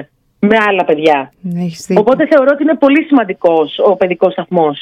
με 0.40 0.56
άλλα 0.68 0.84
παιδιά. 0.84 1.32
Οπότε 1.94 2.26
θεωρώ 2.26 2.50
ότι 2.52 2.62
είναι 2.62 2.76
πολύ 2.76 3.02
σημαντικός 3.04 3.78
ο 3.90 3.96
παιδικός 3.96 4.32
σταθμός 4.32 4.78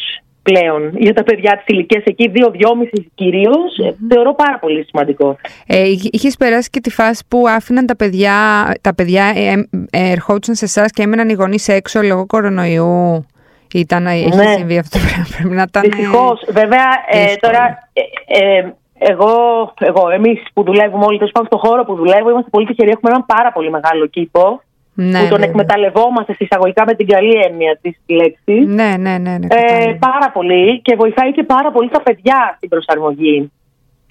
πλέον 0.51 0.93
για 0.97 1.15
τα 1.15 1.23
παιδιά 1.23 1.53
της 1.57 1.65
ηλικίας 1.67 2.05
εκεί, 2.05 2.33
2-2,5 2.35 3.05
κυρίως, 3.15 3.79
mm-hmm. 3.83 3.95
θεωρώ 4.09 4.35
πάρα 4.35 4.59
πολύ 4.59 4.85
σημαντικό. 4.85 5.37
Ε, 5.67 5.85
Είχες 6.11 6.37
περάσει 6.37 6.71
και 6.71 6.81
τη 6.81 6.91
φάση 6.91 7.25
που 7.29 7.45
άφηναν 7.49 7.87
τα 7.87 7.97
παιδιά, 7.97 8.35
τα 8.81 8.95
παιδιά 8.95 9.25
ε, 9.37 9.69
ε, 9.91 10.11
ερχόντουσαν 10.11 10.55
σε 10.55 10.65
εσάς 10.65 10.91
και 10.93 11.03
έμεναν 11.03 11.29
οι 11.29 11.33
γονείς 11.33 11.69
έξω 11.69 12.03
λόγω 12.03 12.27
κορονοϊού. 12.27 13.27
Ήταν, 13.75 14.03
ναι. 14.03 14.13
έχει 14.13 14.55
συμβεί 14.57 14.79
αυτό 14.79 14.99
πρέπει 15.33 15.55
να 15.55 15.63
ήταν. 15.63 15.83
Δυστυχώς. 15.83 16.45
Βέβαια, 16.49 16.85
ε, 17.09 17.35
τώρα. 17.41 17.91
Ε, 17.93 18.59
ε, 18.59 18.75
εγώ, 18.99 19.33
εγώ 19.79 20.11
εμείς 20.11 20.43
που 20.55 20.63
δουλεύουμε 20.63 21.05
όλοι, 21.05 21.19
τέλος 21.19 21.33
πάντων 21.33 21.49
στον 21.53 21.71
χώρο 21.71 21.85
που 21.85 21.95
δουλεύω, 21.95 22.31
είμαστε 22.31 22.51
πολύ 22.51 22.67
τυχεροί. 22.67 22.91
Έχουμε 22.91 23.11
έναν 23.11 23.27
πάρα 23.27 23.53
πολύ 23.53 23.71
μεγάλο 23.71 24.07
κήπο 24.07 24.61
ναι, 24.97 25.21
που 25.21 25.29
τον 25.29 25.41
ναι, 25.41 25.47
εκμεταλλευόμαστε 25.47 26.33
συσσαγωγικά 26.35 26.85
με 26.87 26.95
την 26.95 27.07
καλή 27.07 27.35
έννοια 27.47 27.79
της 27.83 27.97
λέξης. 28.07 28.67
Ναι, 28.67 28.95
ναι, 28.99 29.19
ναι. 29.19 29.39
ναι 29.39 29.47
ε, 29.49 29.97
πάρα 29.99 30.31
πολύ 30.33 30.81
και 30.81 30.97
βοηθάει 30.99 31.33
και 31.33 31.43
πάρα 31.43 31.71
πολύ 31.71 31.89
τα 31.89 32.03
παιδιά 32.03 32.55
στην 32.57 32.69
προσαρμογή. 32.69 33.51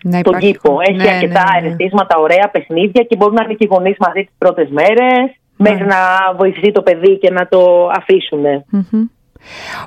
Ναι, 0.03 0.19
στον 0.19 0.37
κήπο. 0.37 0.77
Έχει 0.81 0.97
ναι, 0.97 1.09
αρκετά 1.09 1.43
ναι, 1.61 1.69
ναι. 1.69 2.05
ωραία 2.17 2.49
παιχνίδια 2.51 3.03
και 3.03 3.15
μπορούν 3.15 3.33
να 3.33 3.43
είναι 3.43 3.53
και 3.53 3.63
οι 3.63 3.69
γονείς 3.71 3.95
μαζί 3.99 4.23
τις 4.23 4.35
πρώτες 4.37 4.69
μέρες 4.69 5.39
μέχρι 5.57 5.85
να 5.85 5.97
βοηθηθεί 6.37 6.71
το 6.71 6.81
παιδί 6.81 7.17
και 7.17 7.31
να 7.31 7.47
το 7.47 7.89
αφησουν 7.93 8.43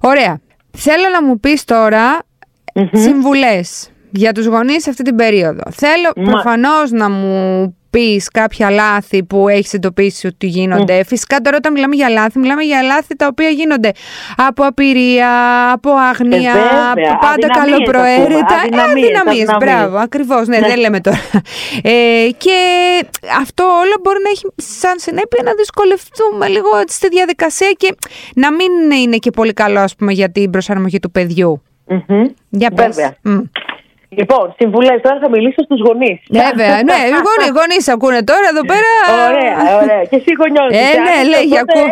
Ωραία. 0.01 0.41
Θέλω 0.71 1.09
να 1.13 1.25
μου 1.25 1.41
πεις 1.41 1.65
τώρα 1.65 2.19
συμβουλές 2.93 3.91
για 4.11 4.33
τους 4.33 4.47
γονείς 4.47 4.89
αυτή 4.89 5.03
την 5.03 5.17
περίοδο. 5.17 5.63
Θέλω 5.71 6.13
Μα... 6.17 6.31
προφανώς 6.31 6.91
να 6.91 7.11
μου 7.11 7.77
πεις 7.91 8.29
κάποια 8.29 8.71
λάθη 8.71 9.23
που 9.23 9.49
έχεις 9.49 9.73
εντοπίσει 9.73 10.27
ότι 10.27 10.47
γίνονται. 10.47 11.01
Mm. 11.01 11.07
Φυσικά 11.07 11.41
τώρα 11.41 11.57
όταν 11.57 11.73
μιλάμε 11.73 11.95
για 11.95 12.09
λάθη, 12.09 12.39
μιλάμε 12.39 12.63
για 12.63 12.83
λάθη 12.83 13.17
τα 13.17 13.27
οποία 13.27 13.49
γίνονται 13.49 13.93
από 14.37 14.65
απειρία, 14.65 15.31
από 15.73 15.91
άγνοια, 15.91 16.53
ε, 16.53 17.09
από 17.09 17.19
πάντα 17.21 17.47
καλοπροαίρετα. 17.47 18.57
Αδυναμίες. 18.89 19.49
Μπράβο, 19.59 19.97
ακριβώς. 19.97 20.47
Ναι, 20.47 20.59
ναι, 20.59 20.67
δεν 20.67 20.79
λέμε 20.79 21.01
τώρα. 21.01 21.21
Ε, 21.83 22.29
και 22.37 22.57
αυτό 23.41 23.65
όλο 23.65 23.95
μπορεί 24.03 24.19
να 24.23 24.31
έχει 24.31 24.47
σαν 24.57 24.95
συνέπεια 24.97 25.43
να 25.45 25.53
δυσκολευτούμε 25.55 26.49
λίγο 26.49 26.69
στη 26.87 27.09
διαδικασία 27.09 27.71
και 27.77 27.95
να 28.35 28.53
μην 28.53 29.01
είναι 29.03 29.17
και 29.17 29.31
πολύ 29.31 29.53
καλό, 29.53 29.81
ας 29.81 29.95
πούμε, 29.95 30.13
για 30.13 30.31
την 30.31 30.51
προσαρμογή 30.51 30.99
του 30.99 31.11
παιδιού. 31.11 31.63
Mm-hmm. 31.89 32.27
Για 32.49 32.71
πες. 32.71 32.87
Βέβαια. 32.87 33.17
Λοιπόν, 34.09 34.55
συμβουλές. 34.59 35.01
Τώρα 35.03 35.19
θα 35.23 35.31
μιλήσω 35.31 35.63
στους 35.65 35.81
γονείς. 35.87 36.19
Βέβαια, 36.31 36.77
ναι. 36.89 36.99
Οι 37.13 37.19
γονεί 37.27 37.49
γονείς 37.59 37.89
ακούνε 37.89 38.23
τώρα 38.31 38.47
εδώ 38.53 38.63
πέρα. 38.73 38.91
Ωραία, 39.29 39.57
ωραία. 39.83 40.03
Και 40.11 40.17
εσύ 40.21 40.31
γονιός. 40.41 40.71
Ε, 40.83 40.87
ναι, 41.07 41.17
λέγει, 41.35 41.57
ακούω. 41.65 41.89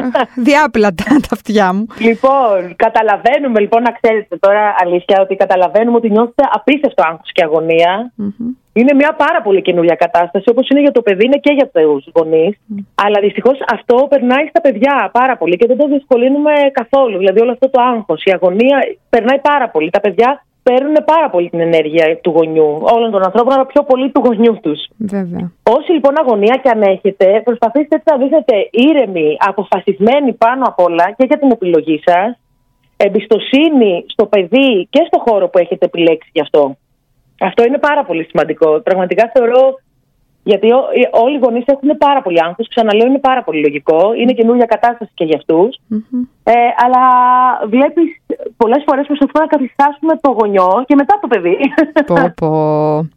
Διάπλατα 0.48 1.04
τα 1.24 1.32
αυτιά 1.38 1.66
μου. 1.74 1.86
Λοιπόν, 2.08 2.58
καταλαβαίνουμε, 2.84 3.60
λοιπόν, 3.60 3.82
να 3.82 3.92
ξέρετε 3.98 4.36
τώρα 4.36 4.74
αλήθεια, 4.82 5.16
ότι 5.20 5.34
καταλαβαίνουμε 5.36 5.96
ότι 5.96 6.10
νιώθετε 6.10 6.42
απίστευτο 6.52 7.02
άγχος 7.06 7.30
και 7.32 7.42
αγωνία. 7.44 8.12
Mm-hmm. 8.22 8.50
Είναι 8.72 8.94
μια 8.94 9.12
πάρα 9.24 9.42
πολύ 9.42 9.62
καινούργια 9.62 9.94
κατάσταση, 9.94 10.46
όπως 10.50 10.68
είναι 10.68 10.80
για 10.80 10.92
το 10.92 11.02
παιδί, 11.02 11.24
είναι 11.24 11.40
και 11.44 11.52
για 11.52 11.68
τους 11.68 12.08
γονείς. 12.14 12.56
Mm. 12.56 12.84
Αλλά 12.94 13.20
δυστυχώς 13.20 13.58
αυτό 13.76 14.06
περνάει 14.08 14.46
στα 14.48 14.60
παιδιά 14.60 15.10
πάρα 15.12 15.36
πολύ 15.36 15.56
και 15.56 15.66
δεν 15.66 15.76
το 15.76 15.86
διευκολύνουμε 15.86 16.52
καθόλου. 16.72 17.18
Δηλαδή, 17.18 17.40
όλο 17.40 17.52
αυτό 17.52 17.70
το 17.70 17.80
άγχος, 17.82 18.22
η 18.24 18.30
αγωνία 18.30 18.78
περνάει 19.08 19.38
πάρα 19.38 19.68
πολύ. 19.68 19.90
Τα 19.90 20.00
παιδιά 20.00 20.42
παίρνουν 20.62 20.96
πάρα 21.04 21.30
πολύ 21.30 21.48
την 21.50 21.60
ενέργεια 21.60 22.18
του 22.22 22.30
γονιού, 22.30 22.78
όλων 22.94 23.10
των 23.10 23.22
ανθρώπων, 23.24 23.52
αλλά 23.54 23.66
πιο 23.66 23.82
πολύ 23.82 24.10
του 24.10 24.22
γονιού 24.24 24.58
τους. 24.62 24.80
Όση 25.62 25.92
λοιπόν 25.92 26.14
αγωνία 26.20 26.60
και 26.62 26.68
αν 26.68 26.82
έχετε, 26.82 27.40
προσπαθήστε 27.44 27.94
έτσι 27.96 28.08
να 28.12 28.16
δείχνετε 28.16 28.68
ήρεμοι, 28.70 29.36
αποφασισμένοι 29.38 30.32
πάνω 30.32 30.64
απ' 30.66 30.80
όλα 30.80 31.04
και 31.16 31.24
για 31.28 31.38
την 31.38 31.50
επιλογή 31.50 32.02
σας, 32.04 32.38
εμπιστοσύνη 32.96 34.04
στο 34.06 34.26
παιδί 34.26 34.86
και 34.90 35.02
στο 35.06 35.22
χώρο 35.26 35.48
που 35.48 35.58
έχετε 35.58 35.84
επιλέξει 35.84 36.30
γι' 36.32 36.40
αυτό. 36.40 36.76
Αυτό 37.40 37.64
είναι 37.64 37.78
πάρα 37.78 38.04
πολύ 38.04 38.24
σημαντικό. 38.24 38.80
Πραγματικά 38.80 39.30
θεωρώ 39.34 39.74
γιατί 40.50 40.68
όλοι 41.24 41.36
οι 41.36 41.42
γονείς 41.44 41.66
έχουν 41.74 41.90
πάρα 42.06 42.20
πολύ 42.22 42.38
άγχος. 42.46 42.66
Ξαναλέω, 42.74 43.06
είναι 43.06 43.24
πάρα 43.30 43.42
πολύ 43.46 43.60
λογικό. 43.66 44.00
Είναι 44.20 44.32
καινούργια 44.38 44.66
κατάσταση 44.74 45.10
και 45.14 45.24
για 45.24 45.36
αυτου 45.40 45.60
Ε, 46.44 46.52
αλλά 46.82 47.02
βλέπεις 47.72 48.08
πολλές 48.56 48.82
φορές 48.86 49.04
προσπαθούμε 49.06 49.42
να 49.46 49.52
καθιστάσουμε 49.54 50.12
το 50.24 50.30
γονιό 50.38 50.70
και 50.88 50.94
μετά 51.00 51.14
το 51.22 51.26
παιδί. 51.32 51.56
Πω, 52.10 52.16
πω. 52.40 52.50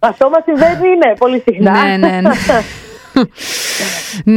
Αυτό 0.09 0.23
μας 0.33 0.43
συμβαίνει 0.47 0.87
είναι 0.93 1.09
πολύ 1.23 1.39
συχνά. 1.45 1.71
ναι, 1.71 1.97
ναι, 2.03 2.13
ναι. 2.25 2.33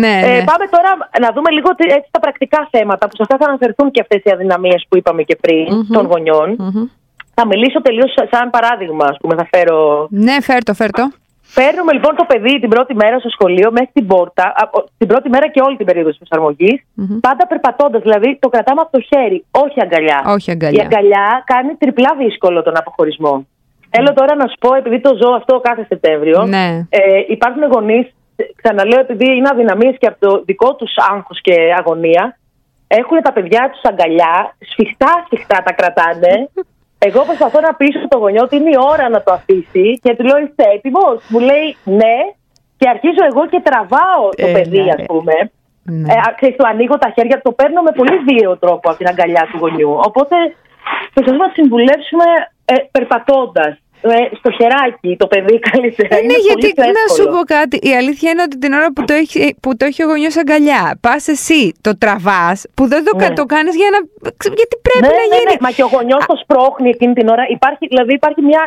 ναι, 0.03 0.15
ε, 0.27 0.35
ναι. 0.35 0.45
πάμε 0.51 0.65
τώρα 0.75 0.91
να 1.25 1.29
δούμε 1.35 1.51
λίγο 1.57 1.69
έτσι, 1.99 2.09
τα 2.17 2.21
πρακτικά 2.25 2.69
θέματα 2.75 3.05
που 3.09 3.15
σε 3.17 3.23
αυτά 3.25 3.37
θα 3.41 3.47
αναφερθούν 3.51 3.91
και 3.91 4.01
αυτές 4.05 4.21
οι 4.25 4.31
αδυναμίες 4.35 4.81
που 4.89 4.97
είπαμε 4.97 5.23
και 5.23 5.37
πριν 5.45 5.67
των 5.97 6.05
γονιών. 6.07 6.49
Θα 7.37 7.47
μιλήσω 7.47 7.83
τελείως 7.83 8.13
σαν 8.33 8.51
παράδειγμα, 8.51 9.05
ας 9.13 9.17
πούμε, 9.21 9.35
θα 9.41 9.47
φέρω. 9.53 10.07
Ναι, 10.11 10.37
φέρτο, 10.41 10.75
φέρτο. 10.75 11.05
Παίρνουμε 11.55 11.93
λοιπόν 11.93 12.13
το 12.17 12.25
παιδί 12.25 12.61
την 12.61 12.69
πρώτη 12.69 12.95
μέρα 12.95 13.19
στο 13.19 13.29
σχολείο 13.29 13.69
μέχρι 13.71 13.91
την 13.93 14.07
πόρτα, 14.07 14.45
την 14.99 15.09
πρώτη 15.09 15.29
μέρα 15.29 15.49
και 15.49 15.61
όλη 15.67 15.77
την 15.77 15.87
περίοδο 15.87 16.09
της 16.09 16.19
προσαρμογη 16.19 16.85
πάντα 17.21 17.47
περπατώντας. 17.47 18.03
Δηλαδή 18.03 18.39
το 18.41 18.49
κρατάμε 18.49 18.81
από 18.81 18.93
το 18.97 19.01
χέρι, 19.01 19.45
όχι 19.51 19.79
αγκαλιά. 19.83 20.23
Όχι 20.27 20.51
αγκαλιά. 20.51 20.83
Η 20.83 20.87
αγκαλιά 20.87 21.43
κάνει 21.45 21.75
τριπλά 21.75 22.11
δύσκολο 22.19 22.63
τον 22.63 22.77
αποχωρισμό. 22.77 23.47
Θέλω 23.91 24.13
τώρα 24.13 24.35
να 24.35 24.47
σου 24.47 24.59
πω, 24.61 24.75
επειδή 24.75 25.01
το 25.01 25.11
ζω 25.23 25.31
αυτό 25.31 25.61
κάθε 25.61 25.85
Σεπτέμβριο, 25.89 26.45
ναι. 26.47 26.87
ε, 26.89 27.01
υπάρχουν 27.29 27.63
γονείς, 27.73 28.07
ξαναλέω, 28.63 29.01
επειδή 29.01 29.37
είναι 29.37 29.49
αδυναμίες 29.53 29.97
και 29.99 30.07
από 30.07 30.19
το 30.27 30.43
δικό 30.45 30.75
τους 30.75 30.93
άγχος 31.13 31.41
και 31.41 31.55
αγωνία, 31.79 32.39
έχουν 32.87 33.23
τα 33.23 33.33
παιδιά 33.33 33.71
τους 33.73 33.81
αγκαλιά, 33.91 34.57
σφιχτά 34.71 35.25
σφιχτά 35.27 35.63
τα 35.65 35.73
κρατάνε 35.73 36.49
εγώ 37.09 37.21
προσπαθώ 37.29 37.61
να 37.61 37.75
πείσω 37.75 38.09
το 38.09 38.19
γονιό 38.19 38.43
ότι 38.43 38.57
είναι 38.57 38.71
η 38.71 38.81
ώρα 38.93 39.09
να 39.09 39.23
το 39.23 39.33
αφήσει 39.33 39.87
και 40.03 40.15
του 40.17 40.25
λέω 40.29 40.39
Είστε 40.45 40.65
έτοιμος; 40.75 41.17
Μου 41.29 41.41
λέει 41.51 41.67
ναι, 42.01 42.17
και 42.79 42.89
αρχίζω 42.89 43.23
εγώ 43.31 43.43
και 43.53 43.61
τραβάω 43.69 44.25
το 44.43 44.47
ε, 44.47 44.53
παιδί, 44.53 44.83
ναι, 44.83 44.95
ας 44.97 45.03
πούμε. 45.11 45.35
Ναι. 45.83 46.13
Ε, 46.13 46.17
ξέρεις, 46.39 46.57
το 46.57 46.65
ανοίγω 46.73 46.97
τα 46.99 47.11
χέρια, 47.15 47.41
το 47.43 47.53
παίρνω 47.53 47.81
με 47.83 47.93
πολύ 47.99 48.17
βίαιο 48.29 48.57
τρόπο 48.57 48.89
από 48.91 48.99
την 48.99 49.09
αγκαλιά 49.09 49.49
του 49.51 49.59
γονιού. 49.59 49.93
Οπότε 50.09 50.37
προσπαθούμε 51.15 51.45
να 51.47 51.53
συμβουλεύσουμε 51.59 52.27
ε, 52.65 52.75
περπατώντας. 52.95 53.73
Ε, 54.07 54.37
στο 54.39 54.51
χεράκι 54.51 55.17
το 55.17 55.27
παιδί 55.27 55.59
καλύτερα. 55.59 56.17
Ναι, 56.23 56.39
γιατί 56.49 56.69
να 56.99 57.05
σου 57.15 57.25
πω 57.25 57.41
κάτι. 57.57 57.77
Η 57.89 57.93
αλήθεια 58.01 58.31
είναι 58.31 58.43
ότι 58.43 58.59
την 58.59 58.73
ώρα 58.73 58.93
που 58.93 59.05
το 59.05 59.15
έχει, 59.23 59.57
που 59.63 59.77
το 59.77 59.85
έχει 59.85 60.03
ο 60.03 60.07
γονιός 60.07 60.37
αγκαλιά, 60.37 60.99
πας 61.01 61.29
εσύ, 61.29 61.73
το 61.81 61.99
τραβάς, 61.99 62.67
που 62.75 62.87
δεν 62.87 63.05
το, 63.05 63.17
ναι. 63.17 63.33
το 63.33 63.45
κάνεις 63.45 63.75
για 63.77 63.89
να. 63.95 63.99
Γιατί 64.59 64.77
πρέπει 64.87 65.07
ναι, 65.15 65.21
να 65.21 65.27
ναι, 65.29 65.37
γίνει. 65.37 65.55
Ναι, 65.55 65.57
μα 65.61 65.71
και 65.71 65.83
ο 65.83 65.91
γονιός 65.93 66.25
το 66.27 66.37
σπρώχνει 66.43 66.89
εκείνη 66.89 67.13
την 67.13 67.29
ώρα. 67.29 67.45
Υπάρχει, 67.49 67.87
δηλαδή 67.87 68.13
υπάρχει 68.15 68.43
μια 68.43 68.63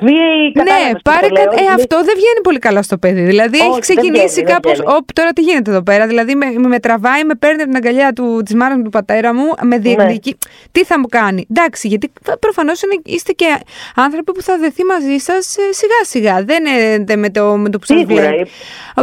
βίαιη 0.00 0.52
Ναι, 0.54 1.00
πάρε 1.02 1.28
κα... 1.28 1.40
ε, 1.40 1.72
αυτό 1.74 1.96
δεν 1.96 2.14
βγαίνει 2.14 2.40
πολύ 2.42 2.58
καλά 2.58 2.82
στο 2.82 2.98
παιδί. 2.98 3.22
Δηλαδή 3.22 3.58
Όχι, 3.58 3.68
έχει 3.68 3.80
ξεκινήσει 3.80 4.42
κάπω. 4.42 4.70
Τώρα 5.14 5.30
τι 5.32 5.42
γίνεται 5.42 5.70
εδώ 5.70 5.82
πέρα; 5.82 6.06
Δηλαδή 6.06 6.34
με, 6.34 6.46
με 6.68 6.78
τραβάει, 6.78 7.24
με 7.24 7.34
παίρνει 7.34 7.62
από 7.62 7.70
την 7.72 7.76
αγκαλιά 7.76 8.12
της 8.44 8.54
μάνας 8.54 8.76
μου, 8.76 8.82
του 8.82 8.90
πατέρα 8.90 9.34
μου, 9.34 9.44
με 9.62 9.78
διεκδικεί. 9.78 10.30
Ναι. 10.30 10.52
Τι 10.72 10.84
θα 10.84 10.98
μου 10.98 11.06
κάνει; 11.06 11.46
Εντάξει, 11.50 11.88
γιατί 11.88 12.12
προφανώς 12.40 12.80
είστε 13.04 13.32
και 13.32 13.58
άνθρωποι 13.94 14.32
που 14.32 14.42
θα 14.42 14.58
δεθεί 14.58 14.84
μαζί 14.84 15.16
σας 15.18 15.56
ε, 15.56 15.72
σιγά 15.72 16.04
σιγά. 16.04 16.44
Δεν 16.44 16.64
είναι 16.66 17.16
με 17.16 17.30
το, 17.30 17.56
με 17.56 17.68
το 17.68 17.78
που 17.78 17.84
σας 17.84 18.04
βλέπει. 18.04 18.48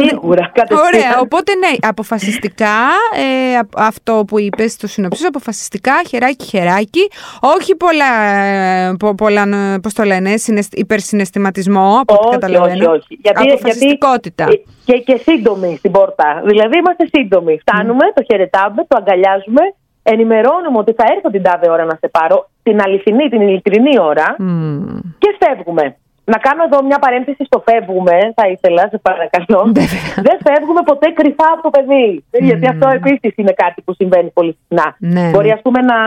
Σίγουρα, 0.08 0.52
Ωραία. 0.86 1.18
Οπότε 1.20 1.54
ναι, 1.54 1.88
αποφασιστικά 1.88 2.76
ε, 3.16 3.58
αυτό 3.76 4.24
που 4.26 4.38
είπες 4.38 4.72
στο 4.72 4.86
συνοψίσω, 4.86 5.28
αποφασιστικά, 5.28 5.92
χεράκι, 6.08 6.44
χεράκι. 6.44 7.10
Όχι 7.40 7.74
πολλά, 7.76 8.32
ε, 8.32 8.96
πολλά 9.16 9.78
πώς 9.82 9.92
το 9.92 10.02
λένε, 10.02 10.34
υπερσυναισθηματισμό, 10.84 11.88
από 12.00 12.14
ό,τι 12.14 12.28
καταλαβαίνω. 12.28 12.90
Όχι, 12.90 12.98
όχι. 12.98 13.18
Γιατί, 13.22 13.50
Αποφασιστικότητα. 13.50 14.44
Γιατί, 14.44 14.64
και, 14.84 14.96
και 15.06 15.16
σύντομοι 15.26 15.76
στην 15.76 15.90
πόρτα. 15.90 16.42
Δηλαδή 16.44 16.78
είμαστε 16.78 17.04
σύντομοι. 17.14 17.58
Φτάνουμε, 17.64 18.04
το 18.14 18.22
χαιρετάμε, 18.28 18.80
το 18.88 18.96
αγκαλιάζουμε, 19.00 19.62
ενημερώνουμε 20.02 20.78
ότι 20.78 20.92
θα 20.92 21.04
έρθω 21.14 21.28
την 21.30 21.42
τάδε 21.42 21.70
ώρα 21.70 21.84
να 21.84 21.96
σε 22.00 22.08
πάρω, 22.08 22.36
την 22.62 22.80
αληθινή, 22.84 23.28
την 23.28 23.40
ειλικρινή 23.40 23.94
ώρα 24.00 24.36
και 25.18 25.30
φεύγουμε. 25.40 25.96
Να 26.24 26.38
κάνω 26.38 26.62
εδώ 26.68 26.78
μια 26.84 26.98
παρένθεση 26.98 27.44
στο 27.44 27.62
φεύγουμε, 27.68 28.16
θα 28.34 28.48
ήθελα, 28.48 28.88
σε 28.90 28.98
παρακαλώ. 29.08 29.60
Δεν 30.26 30.36
φεύγουμε 30.46 30.82
ποτέ 30.84 31.08
κρυφά 31.18 31.48
από 31.54 31.62
το 31.62 31.70
παιδί. 31.70 32.24
Γιατί 32.30 32.66
αυτό 32.68 32.88
επίσης 32.88 33.32
είναι 33.36 33.52
κάτι 33.52 33.82
που 33.82 33.92
συμβαίνει 33.94 34.30
πολύ 34.30 34.56
συχνά. 34.60 34.96
Ναι. 34.98 35.30
Μπορεί, 35.30 35.50
ας 35.50 35.62
πούμε, 35.62 35.80
να 35.80 35.98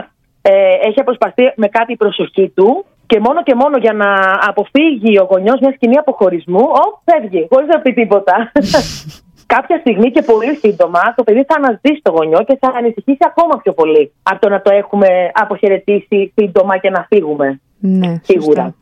ε, 0.41 0.51
έχει 0.87 0.99
αποσπαστεί 0.99 1.51
με 1.55 1.67
κάτι 1.67 1.91
η 1.91 1.95
προσοχή 1.95 2.51
του 2.55 2.85
και 3.13 3.19
μόνο 3.19 3.43
και 3.43 3.55
μόνο 3.55 3.77
για 3.77 3.93
να 3.93 4.09
αποφύγει 4.49 5.19
ο 5.19 5.27
γονιός 5.31 5.59
μια 5.59 5.71
σκηνή 5.75 5.97
αποχωρισμού, 5.97 6.63
ο, 6.83 6.83
φεύγει, 7.05 7.47
χωρίς 7.51 7.67
να 7.67 7.79
πει 7.81 7.93
τίποτα. 7.93 8.51
Κάποια 9.55 9.77
στιγμή 9.77 10.11
και 10.11 10.21
πολύ 10.21 10.55
σύντομα 10.55 11.01
το 11.15 11.23
παιδί 11.23 11.43
θα 11.47 11.55
αναζητήσει 11.57 12.01
το 12.01 12.11
γονιό 12.11 12.43
και 12.47 12.57
θα 12.59 12.69
ανησυχήσει 12.77 13.17
ακόμα 13.19 13.55
πιο 13.63 13.73
πολύ 13.73 14.11
από 14.23 14.39
το 14.39 14.49
να 14.49 14.61
το 14.61 14.73
έχουμε 14.73 15.07
αποχαιρετήσει 15.33 16.33
σύντομα 16.35 16.77
και 16.77 16.89
να 16.89 17.05
φύγουμε. 17.09 17.61
Ναι, 17.79 18.13
Σίγουρα. 18.23 18.75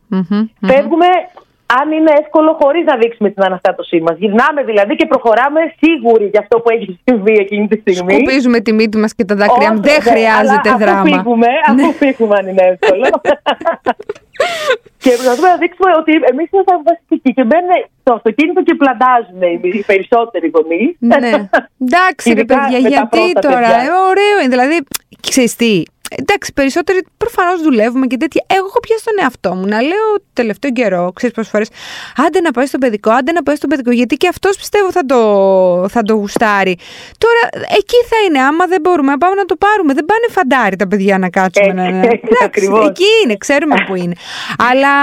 Φεύγουμε 0.60 1.06
αν 1.78 1.92
είναι 1.96 2.12
εύκολο 2.20 2.50
χωρίς 2.60 2.84
να 2.84 2.96
δείξουμε 2.96 3.28
την 3.30 3.42
αναστάτωσή 3.48 3.98
μας. 4.00 4.16
Γυρνάμε 4.18 4.62
δηλαδή 4.70 4.94
και 4.96 5.06
προχωράμε 5.06 5.60
σίγουροι 5.82 6.26
για 6.32 6.40
αυτό 6.40 6.60
που 6.60 6.70
έχει 6.70 7.00
συμβεί 7.04 7.34
εκείνη 7.44 7.68
τη 7.68 7.76
στιγμή. 7.80 8.14
Σκουπίζουμε 8.14 8.60
τη 8.60 8.72
μύτη 8.72 8.96
μας 8.98 9.14
και 9.14 9.24
τα 9.24 9.34
δάκρυα 9.34 9.72
μου. 9.72 9.80
Δεν 9.80 10.00
χρειάζεται 10.00 10.68
αλλά 10.68 10.78
δράμα. 10.82 11.00
Αφού 11.00 11.08
φύγουμε, 11.14 11.50
αφού 11.66 11.86
ναι. 11.86 11.92
φύγουμε 11.92 12.34
αν 12.38 12.46
είναι 12.48 12.64
εύκολο. 12.72 13.06
και 15.02 15.10
προσπαθούμε 15.10 15.48
να 15.48 15.56
δείξουμε 15.62 15.90
ότι 16.00 16.12
εμείς 16.30 16.48
είμαστε 16.52 16.74
βασικοί 16.90 17.30
και 17.36 17.44
μπαίνουν 17.48 17.72
στο 18.00 18.12
αυτοκίνητο 18.18 18.62
και 18.62 18.74
πλαντάζουν 18.74 19.42
οι 19.76 19.82
περισσότεροι 19.90 20.46
γονεί. 20.54 20.84
Ναι. 20.98 21.32
Εντάξει, 21.84 22.32
ρε 22.32 22.44
παιδιά, 22.44 22.78
γιατί 22.92 23.32
τώρα. 23.46 23.70
Ε, 23.82 23.88
ωραίο 24.10 24.36
είναι. 24.40 24.52
Δηλαδή, 24.56 24.76
ξέρεις 25.28 25.56
τι, 25.56 25.82
εντάξει, 26.16 26.52
περισσότεροι 26.52 27.06
προφανώς 27.16 27.62
δουλεύουμε 27.62 28.06
και 28.06 28.16
τέτοια. 28.16 28.44
Εγώ 28.46 28.66
έχω 28.66 28.80
πιάσει 28.80 29.04
τον 29.04 29.14
εαυτό 29.22 29.54
μου 29.54 29.66
να 29.66 29.80
λέω 29.80 30.06
τελευταίο 30.32 30.70
καιρό, 30.70 31.12
ξέρεις 31.14 31.34
πόσες 31.34 31.50
φορές, 31.50 31.68
άντε 32.26 32.40
να 32.40 32.50
πάει 32.50 32.66
στο 32.66 32.78
παιδικό, 32.78 33.10
άντε 33.10 33.32
να 33.32 33.42
πάει 33.42 33.56
στο 33.56 33.66
παιδικό, 33.66 33.90
γιατί 33.90 34.16
και 34.16 34.28
αυτός 34.28 34.56
πιστεύω 34.56 34.92
θα 34.92 35.06
το, 35.06 35.18
θα 35.88 36.02
το 36.02 36.14
γουστάρει. 36.14 36.78
Τώρα 37.18 37.66
εκεί 37.78 37.96
θα 38.10 38.16
είναι, 38.26 38.38
άμα 38.38 38.66
δεν 38.66 38.80
μπορούμε 38.80 39.10
να 39.10 39.18
πάμε 39.18 39.34
να 39.34 39.44
το 39.44 39.56
πάρουμε. 39.56 39.94
Δεν 39.94 40.04
πάνε 40.04 40.26
φαντάρι 40.30 40.76
τα 40.76 40.88
παιδιά 40.88 41.18
να 41.18 41.28
κάτσουμε. 41.30 41.72
να... 41.72 41.88
Εντάξει, 41.88 42.70
εκεί 42.88 43.04
είναι, 43.24 43.36
ξέρουμε 43.36 43.74
που 43.86 43.94
είναι. 43.94 44.14
Αλλά, 44.70 44.94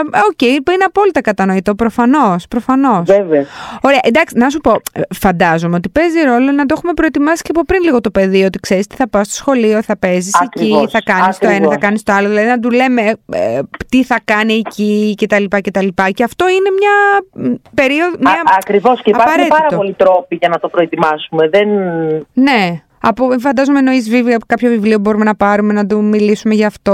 OK, 0.00 0.38
okay, 0.40 0.72
είναι 0.74 0.84
απόλυτα 0.86 1.20
κατανοητό, 1.20 1.74
προφανώς. 1.74 2.46
Προφανώς. 2.48 3.02
Βέβαια. 3.06 3.46
Ωραία, 3.80 4.00
εντάξει, 4.02 4.34
να 4.38 4.50
σου 4.50 4.60
πω, 4.60 4.80
φαντάζομαι 5.14 5.76
ότι 5.76 5.88
παίζει 5.88 6.20
ρόλο 6.20 6.50
να 6.50 6.66
το 6.66 6.74
έχουμε 6.76 6.92
προετοιμάσει 6.92 7.42
και 7.42 7.50
από 7.54 7.64
πριν 7.64 7.82
λίγο 7.82 8.00
το 8.00 8.10
παιδί, 8.10 8.44
ότι 8.44 8.58
ξέρεις 8.58 8.86
τι 8.86 8.96
θα 8.96 9.08
πάω 9.08 9.24
στο 9.24 9.34
σχολείο, 9.34 9.82
θα 9.82 9.96
παίζεις 9.96 10.34
εκεί, 10.54 10.88
θα 10.90 11.00
κάνεις 11.04 11.38
το 11.38 11.48
ένα, 11.48 11.68
θα 11.68 11.76
κάνεις 11.76 12.02
το 12.02 12.12
άλλο. 12.12 12.28
Δηλαδή 12.28 12.46
να 12.46 12.58
του 12.58 12.70
λέμε 12.70 13.02
ε, 13.32 13.60
τι 13.88 14.04
θα 14.04 14.18
κάνει 14.24 14.54
εκεί 14.54 15.14
κτλ. 15.16 15.44
Και, 15.44 15.70
και 16.14 16.24
αυτό 16.24 16.48
είναι 16.48 16.70
μια 16.78 16.96
περίοδο. 17.74 18.16
Μια... 18.20 18.42
Ακριβώς 18.56 19.02
και 19.02 19.10
υπάρχουν 19.10 19.48
πάρα 19.48 19.76
πολλοί 19.76 19.92
τρόποι 19.92 20.36
για 20.36 20.48
να 20.48 20.58
το 20.58 20.68
προετοιμάσουμε. 20.68 21.48
Δεν... 21.48 21.68
Ναι. 22.32 22.82
Από, 23.06 23.38
φαντάζομαι 23.38 23.78
εννοείς 23.78 24.10
κάποιο 24.46 24.68
βιβλίο 24.70 24.98
μπορούμε 24.98 25.24
να 25.24 25.34
πάρουμε 25.34 25.72
να 25.72 25.86
του 25.86 26.04
μιλήσουμε 26.04 26.54
γι' 26.54 26.64
αυτό. 26.64 26.92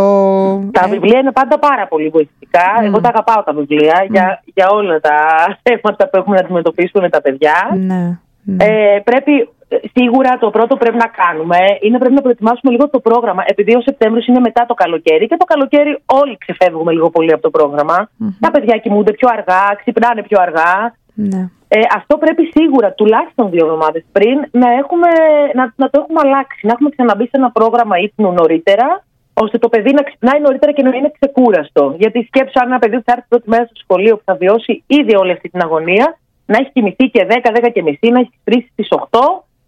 Τα 0.72 0.84
ε. 0.86 0.88
βιβλία 0.88 1.18
είναι 1.18 1.32
πάντα 1.32 1.58
πάρα 1.58 1.86
πολύ 1.86 2.08
βοηθητικά. 2.08 2.62
Εγώ 2.82 3.00
τα 3.00 3.08
αγαπάω 3.08 3.42
τα 3.42 3.52
βιβλία 3.52 4.06
για, 4.10 4.42
για 4.54 4.68
όλα 4.68 5.00
τα 5.00 5.16
θέματα 5.62 6.08
που 6.08 6.16
έχουμε 6.16 6.36
να 6.36 6.42
αντιμετωπίσουμε 6.42 7.02
με 7.02 7.08
τα 7.08 7.20
παιδιά. 7.20 7.54
Ναι, 7.78 8.18
ναι. 8.42 8.64
Ε, 8.64 9.00
πρέπει 9.04 9.48
σίγουρα 9.94 10.38
το 10.38 10.50
πρώτο 10.50 10.76
πρέπει 10.76 10.96
να 10.96 11.10
κάνουμε 11.22 11.58
είναι 11.80 11.98
πρέπει 11.98 12.14
να 12.14 12.20
προετοιμάσουμε 12.20 12.72
λίγο 12.72 12.88
το 12.88 13.00
πρόγραμμα. 13.00 13.42
Επειδή 13.46 13.74
ο 13.76 13.80
Σεπτέμβριος 13.80 14.26
είναι 14.26 14.40
μετά 14.40 14.64
το 14.66 14.74
καλοκαίρι 14.74 15.26
και 15.26 15.36
το 15.36 15.44
καλοκαίρι 15.44 15.98
όλοι 16.06 16.38
ξεφεύγουμε 16.38 16.92
λίγο 16.92 17.10
πολύ 17.10 17.32
από 17.32 17.42
το 17.42 17.50
πρόγραμμα. 17.50 17.98
Mm-hmm. 18.08 18.36
Τα 18.40 18.50
παιδιά 18.50 18.76
κοιμούνται 18.76 19.12
πιο 19.12 19.28
αργά, 19.32 19.62
ξυπνάνε 19.80 20.22
πιο 20.22 20.38
αργά. 20.40 20.94
Ναι. 21.14 21.50
Ε, 21.68 21.80
αυτό 21.94 22.18
πρέπει 22.18 22.42
σίγουρα 22.56 22.92
τουλάχιστον 22.92 23.50
δύο 23.50 23.64
εβδομάδες 23.66 24.04
πριν 24.12 24.36
να, 24.50 24.68
έχουμε, 24.80 25.10
να, 25.54 25.72
να 25.76 25.90
το 25.90 25.96
έχουμε 26.02 26.20
αλλάξει. 26.24 26.66
Να 26.66 26.72
έχουμε 26.72 26.90
ξαναμπεί 26.90 27.24
σε 27.24 27.36
ένα 27.40 27.50
πρόγραμμα 27.50 27.98
ύπνου 27.98 28.32
νωρίτερα, 28.32 29.04
ώστε 29.34 29.58
το 29.58 29.68
παιδί 29.68 29.92
να 29.92 30.02
ξυπνάει 30.02 30.40
νωρίτερα 30.40 30.72
και 30.72 30.82
να 30.82 30.96
είναι 30.96 31.12
ξεκούραστο. 31.18 31.94
Γιατί 31.98 32.22
σκέψω 32.22 32.56
αν 32.62 32.66
ένα 32.66 32.78
παιδί 32.78 32.96
θα 33.04 33.12
έρθει 33.14 33.26
πρώτη 33.28 33.48
μέρα 33.48 33.64
στο 33.64 33.80
σχολείο 33.84 34.16
που 34.16 34.22
θα 34.24 34.34
βιώσει 34.34 34.82
ήδη 34.86 35.16
όλη 35.16 35.32
αυτή 35.32 35.48
την 35.48 35.60
αγωνία, 35.62 36.18
να 36.46 36.56
έχει 36.56 36.70
κοιμηθεί 36.72 37.04
και 37.14 37.26
10, 37.28 37.32
10 37.66 37.70
και 37.72 37.82
μισή, 37.82 38.08
να 38.08 38.20
έχει 38.20 38.34
κρίσει 38.44 38.68
στις 38.72 38.88
8, 39.10 39.18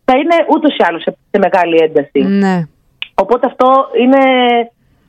θα 0.04 0.16
είναι 0.16 0.36
ούτως 0.54 0.76
ή 0.76 0.84
άλλως 0.88 1.02
σε, 1.02 1.38
μεγάλη 1.38 1.76
ένταση. 1.82 2.20
Ναι. 2.22 2.66
Οπότε 3.14 3.46
αυτό 3.46 3.88
είναι, 4.00 4.22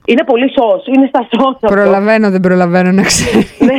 είναι 0.06 0.24
πολύ 0.24 0.52
σως, 0.52 0.86
είναι 0.88 1.08
στα 1.08 1.28
σως 1.32 1.58
Προλαβαίνω, 1.60 2.30
δεν 2.30 2.40
προλαβαίνω 2.40 2.92
να 2.92 3.02
ξέρω. 3.02 3.44
Ναι. 3.60 3.74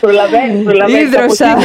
Προλαβαίνω, 0.00 0.62
προλαβαίνω. 0.62 0.98
Ίδρωσα. 0.98 1.56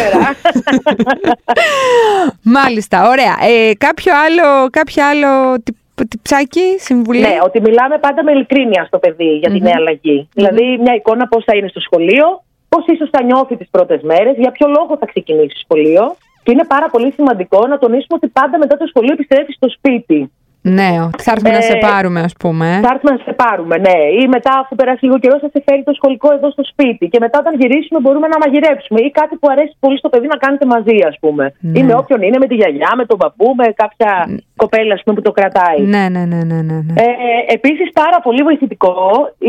Μάλιστα, 2.43 3.09
ωραία. 3.09 3.35
Ε, 3.41 3.73
κάποιο 3.73 4.13
άλλο, 4.25 4.69
κάποιο 4.69 5.03
άλλο 5.05 5.57
τυψάκι, 6.07 6.75
συμβουλή; 6.79 7.19
Ναι, 7.19 7.37
ότι 7.43 7.61
μιλάμε 7.61 7.97
πάντα 7.97 8.23
με 8.23 8.31
ειλικρίνεια 8.31 8.85
στο 8.85 8.99
παιδί 8.99 9.37
για 9.37 9.49
τη 9.49 9.59
νέα 9.61 9.73
αλλαγή. 9.75 10.29
Δηλαδή, 10.33 10.77
μια 10.81 10.93
εικόνα 10.93 11.27
πώς 11.27 11.43
θα 11.43 11.55
είναι 11.57 11.67
στο 11.67 11.79
σχολείο, 11.79 12.43
πώς 12.69 12.85
ίσως 12.87 13.09
θα 13.11 13.23
νιώθει 13.23 13.55
τις 13.55 13.67
πρώτες 13.71 14.01
μέρες, 14.01 14.35
για 14.37 14.51
ποιο 14.51 14.67
λόγο 14.67 14.97
θα 14.99 15.05
ξεκινήσει 15.05 15.57
σχολείο. 15.63 16.15
Και 16.49 16.55
είναι 16.55 16.73
πάρα 16.75 16.87
πολύ 16.93 17.11
σημαντικό 17.17 17.59
να 17.67 17.77
τονίσουμε 17.83 18.15
ότι 18.19 18.27
πάντα 18.27 18.57
μετά 18.57 18.75
το 18.77 18.85
σχολείο 18.91 19.13
επιστρέφει 19.17 19.51
στο 19.51 19.69
σπίτι. 19.75 20.19
Ναι, 20.61 20.89
θα 21.23 21.31
έρθουμε 21.33 21.51
να 21.59 21.61
σε 21.61 21.77
ε, 21.81 21.85
πάρουμε, 21.87 22.19
ας 22.29 22.33
πούμε. 22.41 22.67
Θα 22.85 22.91
έρθουμε 22.93 23.11
να 23.17 23.21
σε 23.27 23.33
πάρουμε, 23.43 23.75
ναι. 23.85 23.97
Ή 24.21 24.23
μετά, 24.35 24.53
αφού 24.63 24.75
περάσει 24.75 25.05
λίγο 25.05 25.17
καιρό, 25.23 25.35
θα 25.43 25.49
σε 25.53 25.59
φέρει 25.65 25.83
το 25.89 25.93
σχολικό 25.99 26.27
εδώ 26.37 26.47
στο 26.55 26.63
σπίτι. 26.71 27.05
Και 27.11 27.19
μετά, 27.25 27.39
όταν 27.43 27.53
γυρίσουμε, 27.59 27.99
μπορούμε 28.03 28.27
να 28.33 28.37
μαγειρέψουμε. 28.43 28.99
Ή 29.07 29.09
κάτι 29.19 29.35
που 29.39 29.47
αρέσει 29.53 29.73
πολύ 29.79 29.97
στο 29.97 30.09
παιδί 30.09 30.27
να 30.33 30.37
κάνετε 30.43 30.65
μαζί, 30.65 30.97
ας 31.11 31.15
πούμε. 31.21 31.43
Ναι. 31.59 31.79
Ή 31.79 31.83
με 31.83 31.93
όποιον 32.01 32.21
είναι, 32.21 32.37
με 32.43 32.47
τη 32.47 32.55
γιαγιά, 32.55 32.91
με 32.99 33.05
τον 33.05 33.17
παππού, 33.17 33.47
με 33.59 33.65
κάποια 33.81 34.11
ναι. 34.27 34.37
κοπέλα 34.55 34.93
ας 34.97 35.01
πούμε, 35.03 35.15
που 35.17 35.25
το 35.27 35.31
κρατάει. 35.31 35.79
Ναι, 35.93 36.03
ναι, 36.13 36.23
ναι. 36.31 36.41
ναι, 36.49 36.59
ναι. 36.69 36.77
ναι. 36.87 36.93
Ε, 37.03 37.07
Επίσης, 37.57 37.87
πάρα 38.03 38.19
πολύ 38.25 38.41
βοηθητικό 38.43 38.97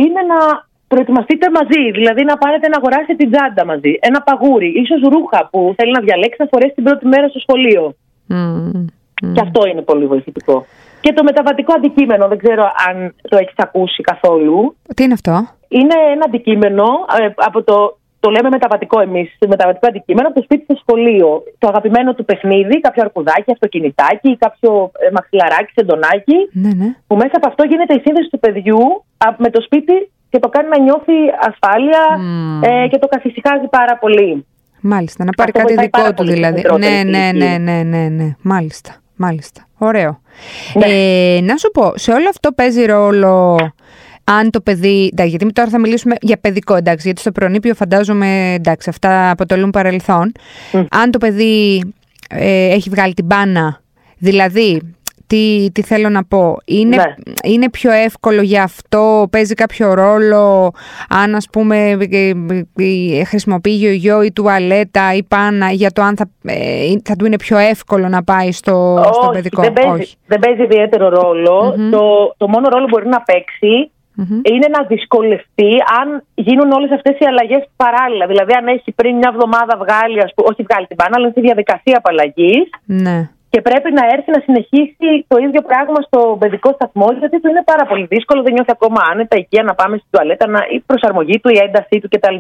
είναι 0.03 0.21
να 0.33 0.41
προετοιμαστείτε 0.93 1.47
μαζί. 1.59 1.83
Δηλαδή 1.99 2.23
να 2.31 2.37
πάρετε 2.43 2.67
να 2.69 2.77
αγοράσετε 2.81 3.15
την 3.21 3.29
τσάντα 3.33 3.63
μαζί. 3.71 3.93
Ένα 4.09 4.21
παγούρι, 4.29 4.71
ίσως 4.83 5.01
ρούχα 5.13 5.41
που 5.51 5.75
θέλει 5.77 5.93
να 5.99 6.03
διαλέξει 6.07 6.39
να 6.43 6.49
φορέσει 6.53 6.75
την 6.79 6.85
πρώτη 6.85 7.05
μέρα 7.13 7.27
στο 7.29 7.41
σχολείο. 7.45 7.83
Mm, 8.35 8.85
Και 9.35 9.43
αυτό 9.47 9.61
είναι 9.71 9.83
πολύ 9.91 10.07
βοηθητικό. 10.13 10.57
Και 11.01 11.13
το 11.13 11.23
μεταβατικό 11.23 11.73
αντικείμενο, 11.79 12.25
δεν 12.33 12.39
ξέρω 12.45 12.65
αν 12.87 13.15
το 13.31 13.37
έχεις 13.43 13.59
ακούσει 13.67 14.01
καθόλου. 14.11 14.77
Τι 14.97 15.03
είναι 15.05 15.17
αυτό; 15.19 15.35
Είναι 15.69 15.97
ένα 16.15 16.25
αντικείμενο 16.29 16.85
ε, 17.21 17.29
από 17.37 17.63
το. 17.63 17.77
Το 18.25 18.31
λέμε 18.31 18.49
μεταβατικό 18.49 19.01
εμείς, 19.01 19.29
μεταβατικό 19.49 19.87
αντικείμενο 19.87 20.29
από 20.29 20.37
το 20.39 20.43
σπίτι 20.43 20.63
στο 20.65 20.77
σχολείο. 20.83 21.43
Το 21.59 21.67
αγαπημένο 21.69 22.15
του 22.15 22.25
παιχνίδι, 22.25 22.81
κάποιο 22.81 23.03
αρκουδάκι, 23.03 23.51
αυτοκινητάκι, 23.53 24.37
κάποιο 24.37 24.91
ε, 25.05 25.11
μαξιλαράκι, 25.17 25.73
σεντονάκι. 25.75 26.39
Ναι, 26.53 26.73
ναι. 26.81 26.89
Που 27.07 27.17
μέσα 27.17 27.35
από 27.41 27.49
αυτό 27.49 27.63
γίνεται 27.65 27.95
η 27.95 28.03
σύνδεση 28.05 28.29
του 28.31 28.39
παιδιού 28.39 28.81
με 29.37 29.51
το 29.51 29.61
σπίτι 29.63 30.11
και 30.31 30.39
το 30.39 30.49
κάνει 30.49 30.69
να 30.69 30.81
νιώθει 30.81 31.13
ασφάλεια 31.49 32.03
ε, 32.61 32.89
και 32.89 32.99
το 32.99 33.07
καθησυχάζει 33.07 33.67
πάρα 33.71 33.99
πολύ. 33.99 34.47
Μάλιστα, 34.81 35.25
να 35.25 35.33
πάρει 35.33 35.53
κάτι 35.53 35.75
δικό 35.75 36.15
του 36.15 36.25
δηλαδή. 36.25 36.65
Ναι, 36.79 37.03
ναι, 37.03 37.31
ναι, 37.33 37.59
ναι, 37.59 37.83
ναι, 37.83 38.09
ναι, 38.09 38.35
μάλιστα, 38.43 38.95
μάλιστα. 39.17 39.67
Ωραίο. 39.79 40.21
Ναι. 40.75 40.87
Ε, 40.87 41.41
να 41.41 41.57
σου 41.57 41.71
πω, 41.71 41.93
σε 41.95 42.13
όλο 42.13 42.29
αυτό 42.29 42.53
παίζει 42.53 42.85
ρόλο 42.85 43.59
αν 44.25 44.51
το 44.51 44.61
παιδί. 44.61 45.09
Εντάξει, 45.13 45.31
γιατί 45.31 45.53
τώρα 45.53 45.69
θα 45.69 45.79
μιλήσουμε 45.79 46.15
για 46.21 46.37
παιδικό, 46.37 46.75
εντάξει, 46.75 47.07
γιατί 47.07 47.21
στο 47.21 47.33
προνήπιο 47.33 47.75
φαντάζομαι 47.75 48.53
εντάξει, 48.53 48.89
αυτά 48.89 49.31
αποτελούν 49.31 49.71
παρελθόν. 49.71 50.33
Αν 50.91 51.11
το 51.11 51.19
παιδί 51.19 51.85
ε, 52.31 52.73
έχει 52.73 52.91
βγάλει 52.91 53.15
την 53.15 53.25
μπάνα, 53.25 53.81
δηλαδή 54.19 54.95
τι, 55.31 55.71
τι 55.73 55.83
θέλω 55.83 56.09
να 56.09 56.25
πω. 56.25 56.57
Είναι, 56.65 56.97
ναι. 56.97 57.15
είναι 57.45 57.71
πιο 57.71 57.91
εύκολο 57.91 58.43
για 58.43 58.63
αυτό, 58.63 59.29
παίζει 59.31 59.55
κάποιο 59.55 59.95
ρόλο 59.95 60.73
αν 61.09 61.35
ας 61.35 61.47
πούμε 61.53 61.77
ε, 62.11 62.33
ε, 62.77 63.25
χρησιμοποιεί 63.25 63.71
γιογιό 63.71 64.23
ή 64.23 64.33
τουαλέτα 64.33 65.15
ή 65.15 65.23
πάνα 65.23 65.71
για 65.71 65.91
το 65.91 66.03
αν 66.03 66.17
θα, 66.17 66.31
ε, 66.45 66.93
θα 67.05 67.17
του 67.17 67.27
είναι 67.27 67.37
πιο 67.37 67.59
εύκολο 67.59 68.09
να 68.09 68.25
πάει 68.25 68.53
στο, 68.53 69.03
στο 69.13 69.31
παιδικό. 69.33 69.63
Δεν 69.63 69.73
παίζει, 69.73 70.01
Όχι. 70.01 70.17
δεν 70.27 70.39
παίζει 70.39 70.63
ιδιαίτερο 70.63 71.11
Το, 71.91 72.35
το 72.37 72.49
μόνο 72.49 72.69
ρόλο 72.69 72.85
που 72.85 72.91
μπορεί 72.91 73.09
να 73.09 73.23
παίξει 73.23 73.91
είναι 74.53 74.69
να 74.77 74.85
δυσκολευτεί 74.85 75.73
αν 76.01 76.23
γίνουν 76.35 76.71
όλες 76.73 76.91
αυτές 76.91 77.15
οι 77.19 77.25
αλλαγές 77.25 77.63
παράλληλα. 77.77 78.27
Δηλαδή, 78.27 78.53
αν 78.53 78.67
έχει 78.67 78.93
πριν 78.93 79.17
μια 79.17 79.31
εβδομάδα 79.35 79.75
βγάλει, 79.83 80.19
ας 80.21 80.33
πούμε, 80.35 80.49
όχι 80.53 80.63
βγάλει 80.69 80.87
την 80.87 80.97
μπάνα, 80.99 81.15
αλλά 81.15 81.25
είναι 81.25 81.35
στη 81.37 81.41
διαδικασία 81.41 81.97
απαλλαγής. 81.97 82.69
Ναι 82.85 83.31
και 83.53 83.61
πρέπει 83.69 83.89
να 83.99 84.05
έρθει 84.15 84.31
να 84.37 84.41
συνεχίσει 84.47 85.09
το 85.33 85.37
ίδιο 85.47 85.61
πράγμα 85.71 86.01
στο 86.09 86.21
παιδικό 86.41 86.69
σταθμό, 86.79 87.09
γιατί 87.21 87.37
του 87.41 87.49
είναι 87.53 87.65
πάρα 87.73 87.85
πολύ 87.91 88.07
δύσκολο, 88.15 88.41
δεν 88.47 88.53
νιώθει 88.53 88.73
ακόμα 88.79 89.01
άνετα 89.11 89.37
εκεί 89.43 89.59
να 89.71 89.75
πάμε 89.81 89.95
στην 90.01 90.09
τουαλέτα, 90.13 90.47
να, 90.55 90.61
η 90.77 90.79
προσαρμογή 90.89 91.37
του, 91.41 91.49
η 91.57 91.59
έντασή 91.67 91.97
του 92.03 92.09
κτλ. 92.13 92.39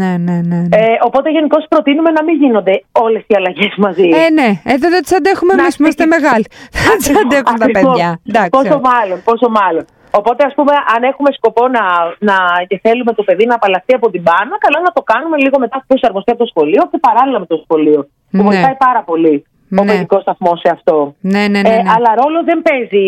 Ναι, 0.00 0.12
ναι, 0.26 0.36
ναι. 0.50 0.58
ναι. 0.68 0.76
Ε, 0.80 0.96
οπότε 1.08 1.28
γενικώ 1.36 1.58
προτείνουμε 1.72 2.10
να 2.10 2.22
μην 2.26 2.36
γίνονται 2.42 2.74
όλες 3.04 3.22
οι 3.26 3.34
αλλαγές 3.38 3.74
μαζί. 3.84 4.08
Ε, 4.22 4.30
ναι, 4.38 4.48
εδώ 4.74 4.86
δεν 4.94 5.02
τις 5.04 5.12
αντέχουμε 5.18 5.52
εμείς, 5.58 5.76
είμαστε 5.76 6.04
μεγάλοι. 6.14 6.46
Δεν 6.86 6.96
τις 6.98 7.10
αντέχουν 7.22 7.56
τα 7.64 7.68
παιδιά. 7.76 8.08
Πόσο 8.56 8.76
μάλλον, 8.90 9.18
πόσο 9.28 9.48
μάλλον. 9.60 9.84
Οπότε, 10.20 10.40
ας 10.48 10.54
πούμε, 10.54 10.72
αν 10.94 11.02
έχουμε 11.10 11.30
σκοπό 11.38 11.68
να, 11.76 11.84
να 12.28 12.36
και 12.66 12.78
θέλουμε 12.84 13.12
το 13.12 13.22
παιδί 13.22 13.44
να 13.46 13.54
απαλλαχθεί 13.54 13.94
από 13.94 14.10
την 14.10 14.22
μπάνα, 14.22 14.54
καλά 14.64 14.78
να 14.88 14.92
το 14.96 15.02
κάνουμε 15.02 15.36
λίγο 15.44 15.56
μετά 15.58 15.76
που 15.78 15.86
προσαρμοστεί 15.86 16.30
από 16.30 16.40
το 16.44 16.48
σχολείο 16.52 16.82
και 16.90 16.98
παράλληλα 17.06 17.38
με 17.38 17.46
το 17.46 17.56
σχολείο. 17.64 18.00
Που 18.30 18.42
ναι. 18.42 18.42
βοηθάει 18.42 18.76
πάρα 18.86 19.02
πολύ 19.02 19.44
ο 19.80 19.84
ναι. 19.84 19.92
παιδικό 19.92 20.20
σταθμό 20.20 20.56
σε 20.56 20.68
αυτό. 20.72 21.14
Ναι, 21.20 21.48
ναι, 21.48 21.60
ναι, 21.60 21.68
ε, 21.68 21.82
ναι. 21.82 21.90
αλλά 21.94 22.14
ρόλο 22.22 22.44
δεν 22.44 22.62
παίζει. 22.62 23.06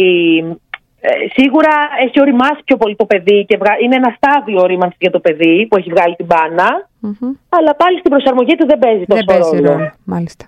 Ε, 1.01 1.09
σίγουρα 1.37 1.75
έχει 2.05 2.21
οριμάσει 2.21 2.61
πιο 2.65 2.77
πολύ 2.77 2.97
το 2.97 3.05
παιδί 3.05 3.45
και 3.49 3.59
είναι 3.83 3.97
ένα 3.97 4.17
στάδιο 4.17 4.61
ορίμανσης 4.61 4.99
για 5.01 5.11
το 5.11 5.21
παιδί 5.21 5.67
που 5.69 5.77
έχει 5.77 5.91
βγάλει 5.91 6.15
την 6.17 6.27
μπανα 7.05 7.35
Αλλά 7.49 7.75
πάλι 7.75 7.99
στην 7.99 8.11
προσαρμογή 8.11 8.55
του 8.55 8.67
δεν 8.67 8.79
παίζει 8.79 9.05
τόσο 9.05 9.25
δεν 9.27 9.41
παίζει 9.41 9.63
ρόλο. 9.63 9.93
Μάλιστα. 10.05 10.45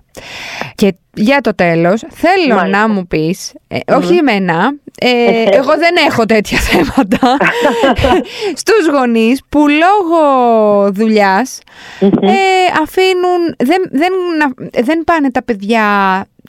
Και 0.75 0.95
για 1.13 1.41
το 1.41 1.55
τέλος 1.55 2.03
θέλω 2.09 2.63
να 2.69 2.89
μου 2.89 3.07
πεις, 3.07 3.53
ε, 3.67 3.79
όχι 3.93 4.15
εμένα, 4.15 4.73
ε, 4.99 5.43
εγώ 5.43 5.77
δεν 5.77 5.95
έχω 6.07 6.25
τέτοια 6.25 6.57
θέματα, 6.57 7.37
στους 8.61 8.87
γονείς 8.93 9.41
που 9.49 9.65
λόγω 9.67 10.21
δουλειάς 10.91 11.59
ε, 12.01 12.37
αφήνουν, 12.81 13.55
δεν, 13.57 13.81
δεν, 13.91 14.11
δεν 14.83 15.03
πάνε 15.03 15.31
τα 15.31 15.43
παιδιά 15.43 15.85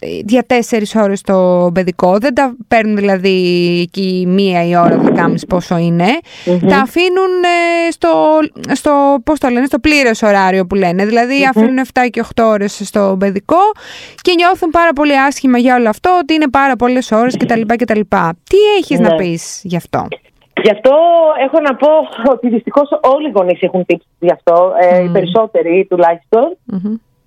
για 0.00 0.44
τέσσερις 0.46 0.94
ώρες 0.94 1.20
το 1.20 1.70
παιδικό, 1.74 2.18
δεν 2.18 2.34
τα 2.34 2.56
παίρνουν 2.68 2.96
δηλαδή 2.96 3.78
εκεί 3.82 4.24
μία 4.28 4.68
η 4.68 4.76
ώρα, 4.76 4.96
δεκάμιση 4.96 5.46
πόσο 5.46 5.74
Τα 6.68 6.76
αφήνουν 6.76 7.42
ε, 7.86 7.90
στο, 7.90 8.08
στο, 8.74 9.16
πώς 9.24 9.38
το 9.38 9.48
λένε, 9.48 9.66
στο 9.66 9.78
πλήρες 9.78 10.22
ωράριο 10.22 10.66
που 10.66 10.74
λένε, 10.74 11.06
δηλαδή 11.06 11.34
αφήνουν 11.48 11.84
7 11.92 12.00
και 12.10 12.24
8 12.34 12.44
ώρες 12.44 12.80
στο 12.84 13.16
παιδικό 13.18 13.60
και 14.20 14.34
νιώθουν 14.36 14.70
πάρα 14.70 14.92
πολύ 14.92 15.18
άσχημα 15.18 15.58
για 15.58 15.74
όλο 15.74 15.88
αυτό, 15.88 16.18
ότι 16.22 16.34
είναι 16.34 16.48
πάρα 16.50 16.76
πολλές 16.76 17.10
ώρες 17.10 17.36
κτλ. 17.36 17.60
κτλ. 17.66 18.00
Τι 18.50 18.56
έχεις 18.78 18.98
να 18.98 19.08
ναι. 19.08 19.16
πεις 19.16 19.60
γι' 19.64 19.76
αυτό; 19.76 20.06
Γι' 20.62 20.70
αυτό 20.70 20.92
έχω 21.46 21.60
να 21.60 21.74
πω 21.74 21.88
ότι 22.30 22.48
δυστυχώς 22.48 22.88
όλοι 23.02 23.28
οι 23.28 23.32
γονείς 23.34 23.62
έχουν 23.62 23.84
τύψει 23.86 24.06
γι' 24.18 24.32
αυτό, 24.32 24.72
ε, 24.80 25.02
οι 25.02 25.08
περισσότεροι 25.08 25.86
τουλάχιστον. 25.90 26.56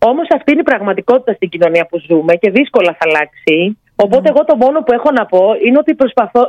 Όμως 0.09 0.27
αυτή 0.37 0.51
είναι 0.51 0.61
η 0.65 0.69
πραγματικότητα 0.71 1.33
στην 1.33 1.49
κοινωνία 1.49 1.85
που 1.89 1.97
ζούμε 2.07 2.33
και 2.35 2.49
δύσκολα 2.51 2.91
θα 2.99 3.05
αλλάξει. 3.07 3.77
Οπότε, 3.95 4.29
εγώ 4.29 4.43
το 4.45 4.55
μόνο 4.55 4.77
που 4.83 4.93
έχω 4.93 5.09
να 5.11 5.25
πω 5.25 5.43
είναι 5.65 5.77
ότι 5.77 5.95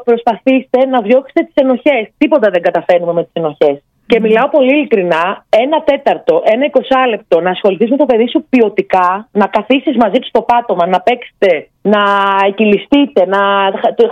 προσπαθήστε 0.05 0.87
να 0.87 1.01
διώξετε 1.01 1.41
τις 1.45 1.55
ενοχές. 1.55 2.03
Τίποτα 2.19 2.51
δεν 2.51 2.63
καταφέρνουμε 2.63 3.13
με 3.13 3.23
τις 3.23 3.33
ενοχές. 3.33 3.83
Και 4.07 4.21
μιλάω 4.21 4.49
πολύ 4.49 4.73
ειλικρινά, 4.77 5.45
ένα 5.49 5.83
τέταρτο, 5.83 6.43
ένα 6.45 6.65
εικοσάλεπτο 6.65 7.41
να 7.41 7.51
ασχοληθείς 7.51 7.91
με 7.91 7.97
το 7.97 8.07
παιδί 8.07 8.29
σου 8.29 8.47
ποιοτικά, 8.51 9.29
να 9.33 9.47
καθίσεις 9.47 9.97
μαζί 9.97 10.19
του 10.19 10.27
στο 10.27 10.43
πάτωμα, 10.43 10.87
να 10.87 11.01
παίξετε 11.01 11.69
να 11.83 12.03
εκκυλιστείτε, 12.47 13.27
να 13.27 13.41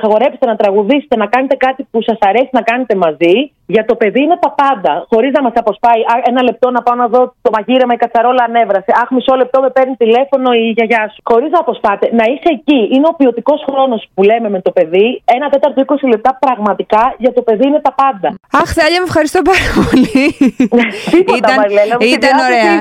χαγορέψετε, 0.00 0.46
να 0.46 0.56
τραγουδήσετε, 0.56 1.16
να 1.16 1.26
κάνετε 1.26 1.56
κάτι 1.56 1.86
που 1.90 2.02
σας 2.02 2.18
αρέσει 2.20 2.48
να 2.52 2.62
κάνετε 2.62 2.94
μαζί. 2.94 3.34
Για 3.74 3.84
το 3.90 3.94
παιδί 4.00 4.20
είναι 4.22 4.38
τα 4.44 4.50
πάντα. 4.62 4.92
Χωρίς 5.12 5.30
να 5.36 5.42
μας 5.42 5.52
αποσπάει 5.54 6.00
ένα 6.30 6.42
λεπτό 6.48 6.66
να 6.76 6.80
πάω 6.82 6.96
να 7.02 7.06
δω 7.14 7.20
το 7.44 7.50
μαγείρεμα, 7.56 7.92
η 7.96 8.00
κατσαρόλα 8.04 8.42
ανέβρασε. 8.48 8.90
Αχ, 9.02 9.08
μισό 9.16 9.34
λεπτό 9.42 9.56
με 9.64 9.70
παίρνει 9.76 9.94
τηλέφωνο 10.04 10.48
η 10.62 10.64
γιαγιά 10.76 11.02
σου. 11.12 11.20
Χωρίς 11.30 11.50
να 11.54 11.58
αποσπάτε, 11.64 12.06
να 12.20 12.24
είσαι 12.32 12.48
εκεί. 12.56 12.80
Είναι 12.94 13.06
ο 13.12 13.14
ποιοτικός 13.18 13.60
χρόνος 13.68 14.00
που 14.14 14.22
λέμε 14.30 14.48
με 14.54 14.60
το 14.66 14.70
παιδί. 14.76 15.08
Ένα 15.36 15.46
τέταρτο 15.48 15.78
20 15.86 16.08
λεπτά 16.14 16.30
πραγματικά 16.44 17.02
για 17.18 17.32
το 17.32 17.42
παιδί 17.46 17.66
είναι 17.70 17.80
τα 17.86 17.92
πάντα. 18.02 18.28
Αχ, 18.60 18.68
Θάλια, 18.76 19.00
με 19.02 19.06
ευχαριστώ 19.10 19.40
πάρα 19.50 19.68
πολύ. 19.78 20.18
Τίποτα, 21.14 21.36
ήταν, 21.40 21.54
Μαριλένα, 21.60 21.94
ήταν, 22.16 22.34
ωραία. 22.46 22.74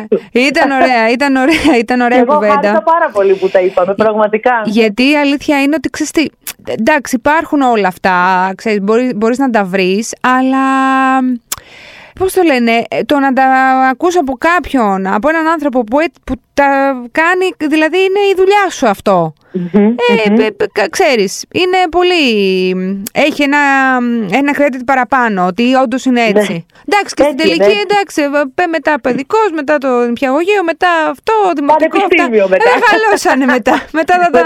ήταν 0.49 0.67
ωραία. 0.79 1.03
Ήταν 1.15 1.31
ωραία. 1.45 1.71
Ήταν 1.83 1.97
ωραία 2.07 2.23
κουβέντα. 2.31 2.69
Εγώ 2.73 2.83
πάρα 2.95 3.07
πολύ 3.15 3.33
που 3.39 3.47
τα 3.55 3.59
είπαμε, 3.65 3.93
πραγματικά. 4.03 4.55
Γιατί 4.79 5.09
η 5.09 5.17
αλήθεια 5.17 5.61
είναι 5.61 5.75
ότι 5.75 5.89
ξέρεις 5.89 6.11
τι, 6.11 6.25
εντάξει 6.65 7.15
υπάρχουν 7.15 7.61
όλα 7.61 7.87
αυτά, 7.87 8.51
ξέρεις, 8.55 8.81
μπορείς, 8.81 9.11
μπορείς 9.15 9.37
να 9.37 9.49
τα 9.49 9.63
βρεις, 9.63 10.13
αλλά 10.21 10.57
πώς 12.19 12.33
το 12.33 12.41
λένε, 12.41 12.71
ε, 12.89 13.03
το 13.03 13.19
να 13.19 13.33
τα 13.33 13.45
ακούσω 13.91 14.19
από 14.19 14.33
κάποιον, 14.37 15.07
από 15.07 15.29
έναν 15.29 15.47
άνθρωπο 15.47 15.83
που, 15.83 15.97
που 16.23 16.33
τα 16.53 16.67
κάνει, 17.11 17.69
δηλαδή 17.73 17.97
είναι 17.97 18.19
η 18.31 18.33
δουλειά 18.37 18.69
σου 18.69 18.87
αυτό. 18.87 19.33
ε, 20.37 20.87
ξέρεις, 20.89 21.45
είναι 21.53 21.77
πολύ, 21.89 22.23
έχει 23.13 23.43
ένα, 23.43 23.57
ένα 24.31 24.51
credit 24.57 24.81
παραπάνω, 24.85 25.45
ότι 25.45 25.75
όντως 25.75 26.05
είναι 26.05 26.21
ναι. 26.21 26.39
έτσι. 26.39 26.65
Εντάξει, 26.85 27.13
και 27.15 27.23
στην 27.23 27.37
τελική, 27.37 27.75
ναι. 27.75 27.81
εντάξει, 27.87 28.21
μετά 28.69 28.99
παιδικός, 29.01 29.49
μετά 29.53 29.77
το 29.77 29.87
νηπιαγωγείο, 30.05 30.63
μετά 30.63 30.89
αυτό, 31.09 31.33
δημοτικό, 31.55 31.97
αυτά. 31.97 32.29
μετά. 32.29 32.69
Ε, 32.69 32.79
χαλώσανε 32.85 33.45
μετά. 33.45 33.81
μετά 33.91 34.13
θα 34.23 34.29
τα... 34.29 34.45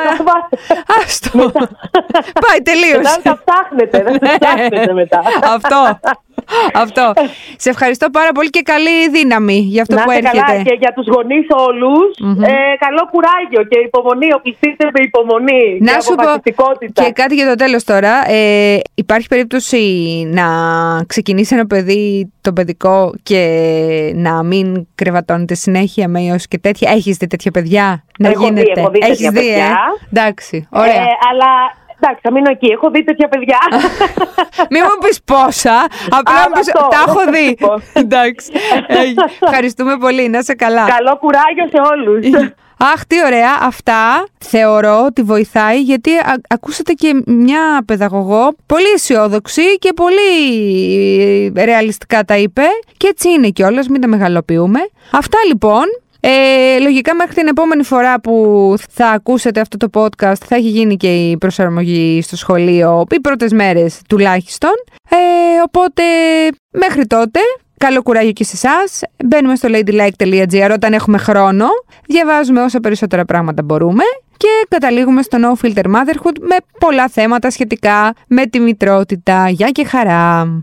Άστο. 1.03 1.51
Πάει 2.45 2.59
τελείως. 2.63 2.97
Μετά 2.97 3.19
θα 3.23 3.41
φτάχνετε, 3.41 4.03
δεν 4.03 4.17
θα 4.19 4.29
φτάχνετε 4.29 4.93
μετά. 4.93 5.21
αυτό. 5.55 5.99
Αυτό. 6.73 7.13
Σε 7.57 7.69
ευχαριστώ 7.69 8.09
πάρα 8.09 8.31
πολύ 8.31 8.49
και 8.49 8.61
καλή 8.61 9.09
δύναμη 9.09 9.57
για 9.57 9.81
αυτό 9.81 9.95
να 9.95 10.03
που 10.03 10.11
έρχεται. 10.11 10.39
Καλά 10.39 10.61
και 10.61 10.77
για 10.79 10.93
τους 10.93 11.07
γονείς 11.07 11.45
ε, 12.41 12.75
καλό 12.85 13.09
κουράγιο 13.11 13.63
και 13.69 13.79
υπομονή. 13.79 14.33
Οπλιστείτε 14.33 14.85
με 14.85 14.99
υπομονή 15.03 15.77
να 15.81 15.93
και 15.93 16.01
σου 16.01 16.15
πω 16.55 17.03
και 17.03 17.11
κάτι 17.11 17.35
για 17.35 17.47
το 17.47 17.55
τέλος 17.55 17.83
τώρα. 17.83 18.31
Ε, 18.31 18.79
υπάρχει 18.95 19.27
περίπτωση 19.27 19.79
να 20.33 20.45
ξεκινήσει 21.07 21.55
ένα 21.55 21.65
παιδί 21.65 22.31
το 22.41 22.53
παιδικό 22.53 23.13
και 23.23 24.11
να 24.15 24.43
μην 24.43 24.87
κρεβατώνεται 24.95 25.55
συνέχεια 25.55 26.07
με 26.07 26.21
ιός 26.21 26.47
και 26.47 26.57
τέτοια; 26.57 26.91
Έχεις 26.91 27.17
δει 27.17 27.27
τέτοια 27.27 27.51
παιδιά 27.51 28.03
να 28.19 28.29
έχω 28.29 28.43
γίνεται. 28.43 28.61
Δει, 28.61 28.71
έχω 28.75 28.89
δει 28.89 28.99
Έχεις 29.01 29.29
δει, 29.29 29.49
ε; 29.49 29.63
Εντάξει, 30.11 30.67
ωραία. 30.71 30.93
Ε, 30.93 31.07
αλλά 31.31 31.51
Εντάξει, 32.05 32.21
θα 32.23 32.31
μείνω 32.31 32.49
εκεί. 32.49 32.67
Έχω 32.71 32.89
δει 32.89 33.03
τέτοια 33.03 33.27
παιδιά. 33.27 33.57
Μην 34.71 34.81
μου 34.83 35.07
πεις 35.07 35.19
πόσα. 35.25 35.85
Απλά 36.09 36.41
μου 36.47 36.53
πει. 36.65 36.71
Τα 36.71 37.03
έχω 37.07 37.21
δει. 37.33 37.57
Εντάξει. 37.93 38.51
Ευχαριστούμε 39.39 39.97
πολύ. 39.97 40.29
Να 40.29 40.37
είσαι 40.37 40.53
καλά. 40.53 40.85
Καλό 40.97 41.17
κουράγιο 41.17 41.67
σε 41.71 41.79
όλους. 41.91 42.51
Αχ, 42.93 43.05
τι 43.05 43.15
ωραία. 43.25 43.57
Αυτά 43.61 44.25
θεωρώ 44.39 45.03
ότι 45.05 45.21
βοηθάει 45.21 45.81
γιατί 45.81 46.11
ακούσατε 46.49 46.93
και 46.93 47.21
μια 47.25 47.83
παιδαγωγό 47.85 48.55
πολύ 48.65 48.87
αισιόδοξη 48.95 49.77
και 49.79 49.93
πολύ 49.93 51.53
ρεαλιστικά 51.65 52.23
τα 52.23 52.37
είπε 52.37 52.61
και 52.97 53.07
έτσι 53.07 53.29
είναι 53.29 53.49
κιόλας, 53.49 53.87
μην 53.87 54.01
τα 54.01 54.07
μεγαλοποιούμε. 54.07 54.79
Αυτά 55.11 55.37
λοιπόν. 55.47 55.83
Ε, 56.25 56.79
λογικά 56.79 57.15
μέχρι 57.15 57.33
την 57.33 57.47
επόμενη 57.47 57.83
φορά 57.83 58.21
που 58.21 58.75
θα 58.89 59.07
ακούσετε 59.07 59.59
αυτό 59.59 59.77
το 59.77 60.01
podcast 60.01 60.43
θα 60.45 60.55
έχει 60.55 60.69
γίνει 60.69 60.97
και 60.97 61.29
η 61.29 61.37
προσαρμογή 61.37 62.21
στο 62.21 62.35
σχολείο 62.35 63.05
οι 63.11 63.19
πρώτες 63.19 63.51
μέρες 63.51 64.01
τουλάχιστον. 64.07 64.71
Ε, 65.09 65.15
οπότε 65.65 66.03
μέχρι 66.71 67.05
τότε 67.05 67.39
Καλό 67.77 68.01
κουράγιο 68.01 68.31
και 68.31 68.43
σε 68.43 68.51
εσάς. 68.55 69.01
Μπαίνουμε 69.25 69.55
στο 69.55 69.69
ladylike.gr 69.71 70.71
όταν 70.73 70.93
έχουμε 70.93 71.17
χρόνο. 71.17 71.65
Διαβάζουμε 72.07 72.61
όσα 72.61 72.79
περισσότερα 72.79 73.25
πράγματα 73.25 73.63
μπορούμε. 73.63 74.03
Και 74.37 74.47
καταλήγουμε 74.69 75.21
στο 75.21 75.37
No 75.41 75.65
Filter 75.65 75.85
Motherhood 75.85 76.37
με 76.39 76.55
πολλά 76.79 77.07
θέματα 77.07 77.49
σχετικά 77.49 78.13
με 78.27 78.45
τη 78.45 78.59
μητρότητα. 78.59 79.49
Γεια 79.49 79.69
και 79.69 79.85
χαρά! 79.85 80.61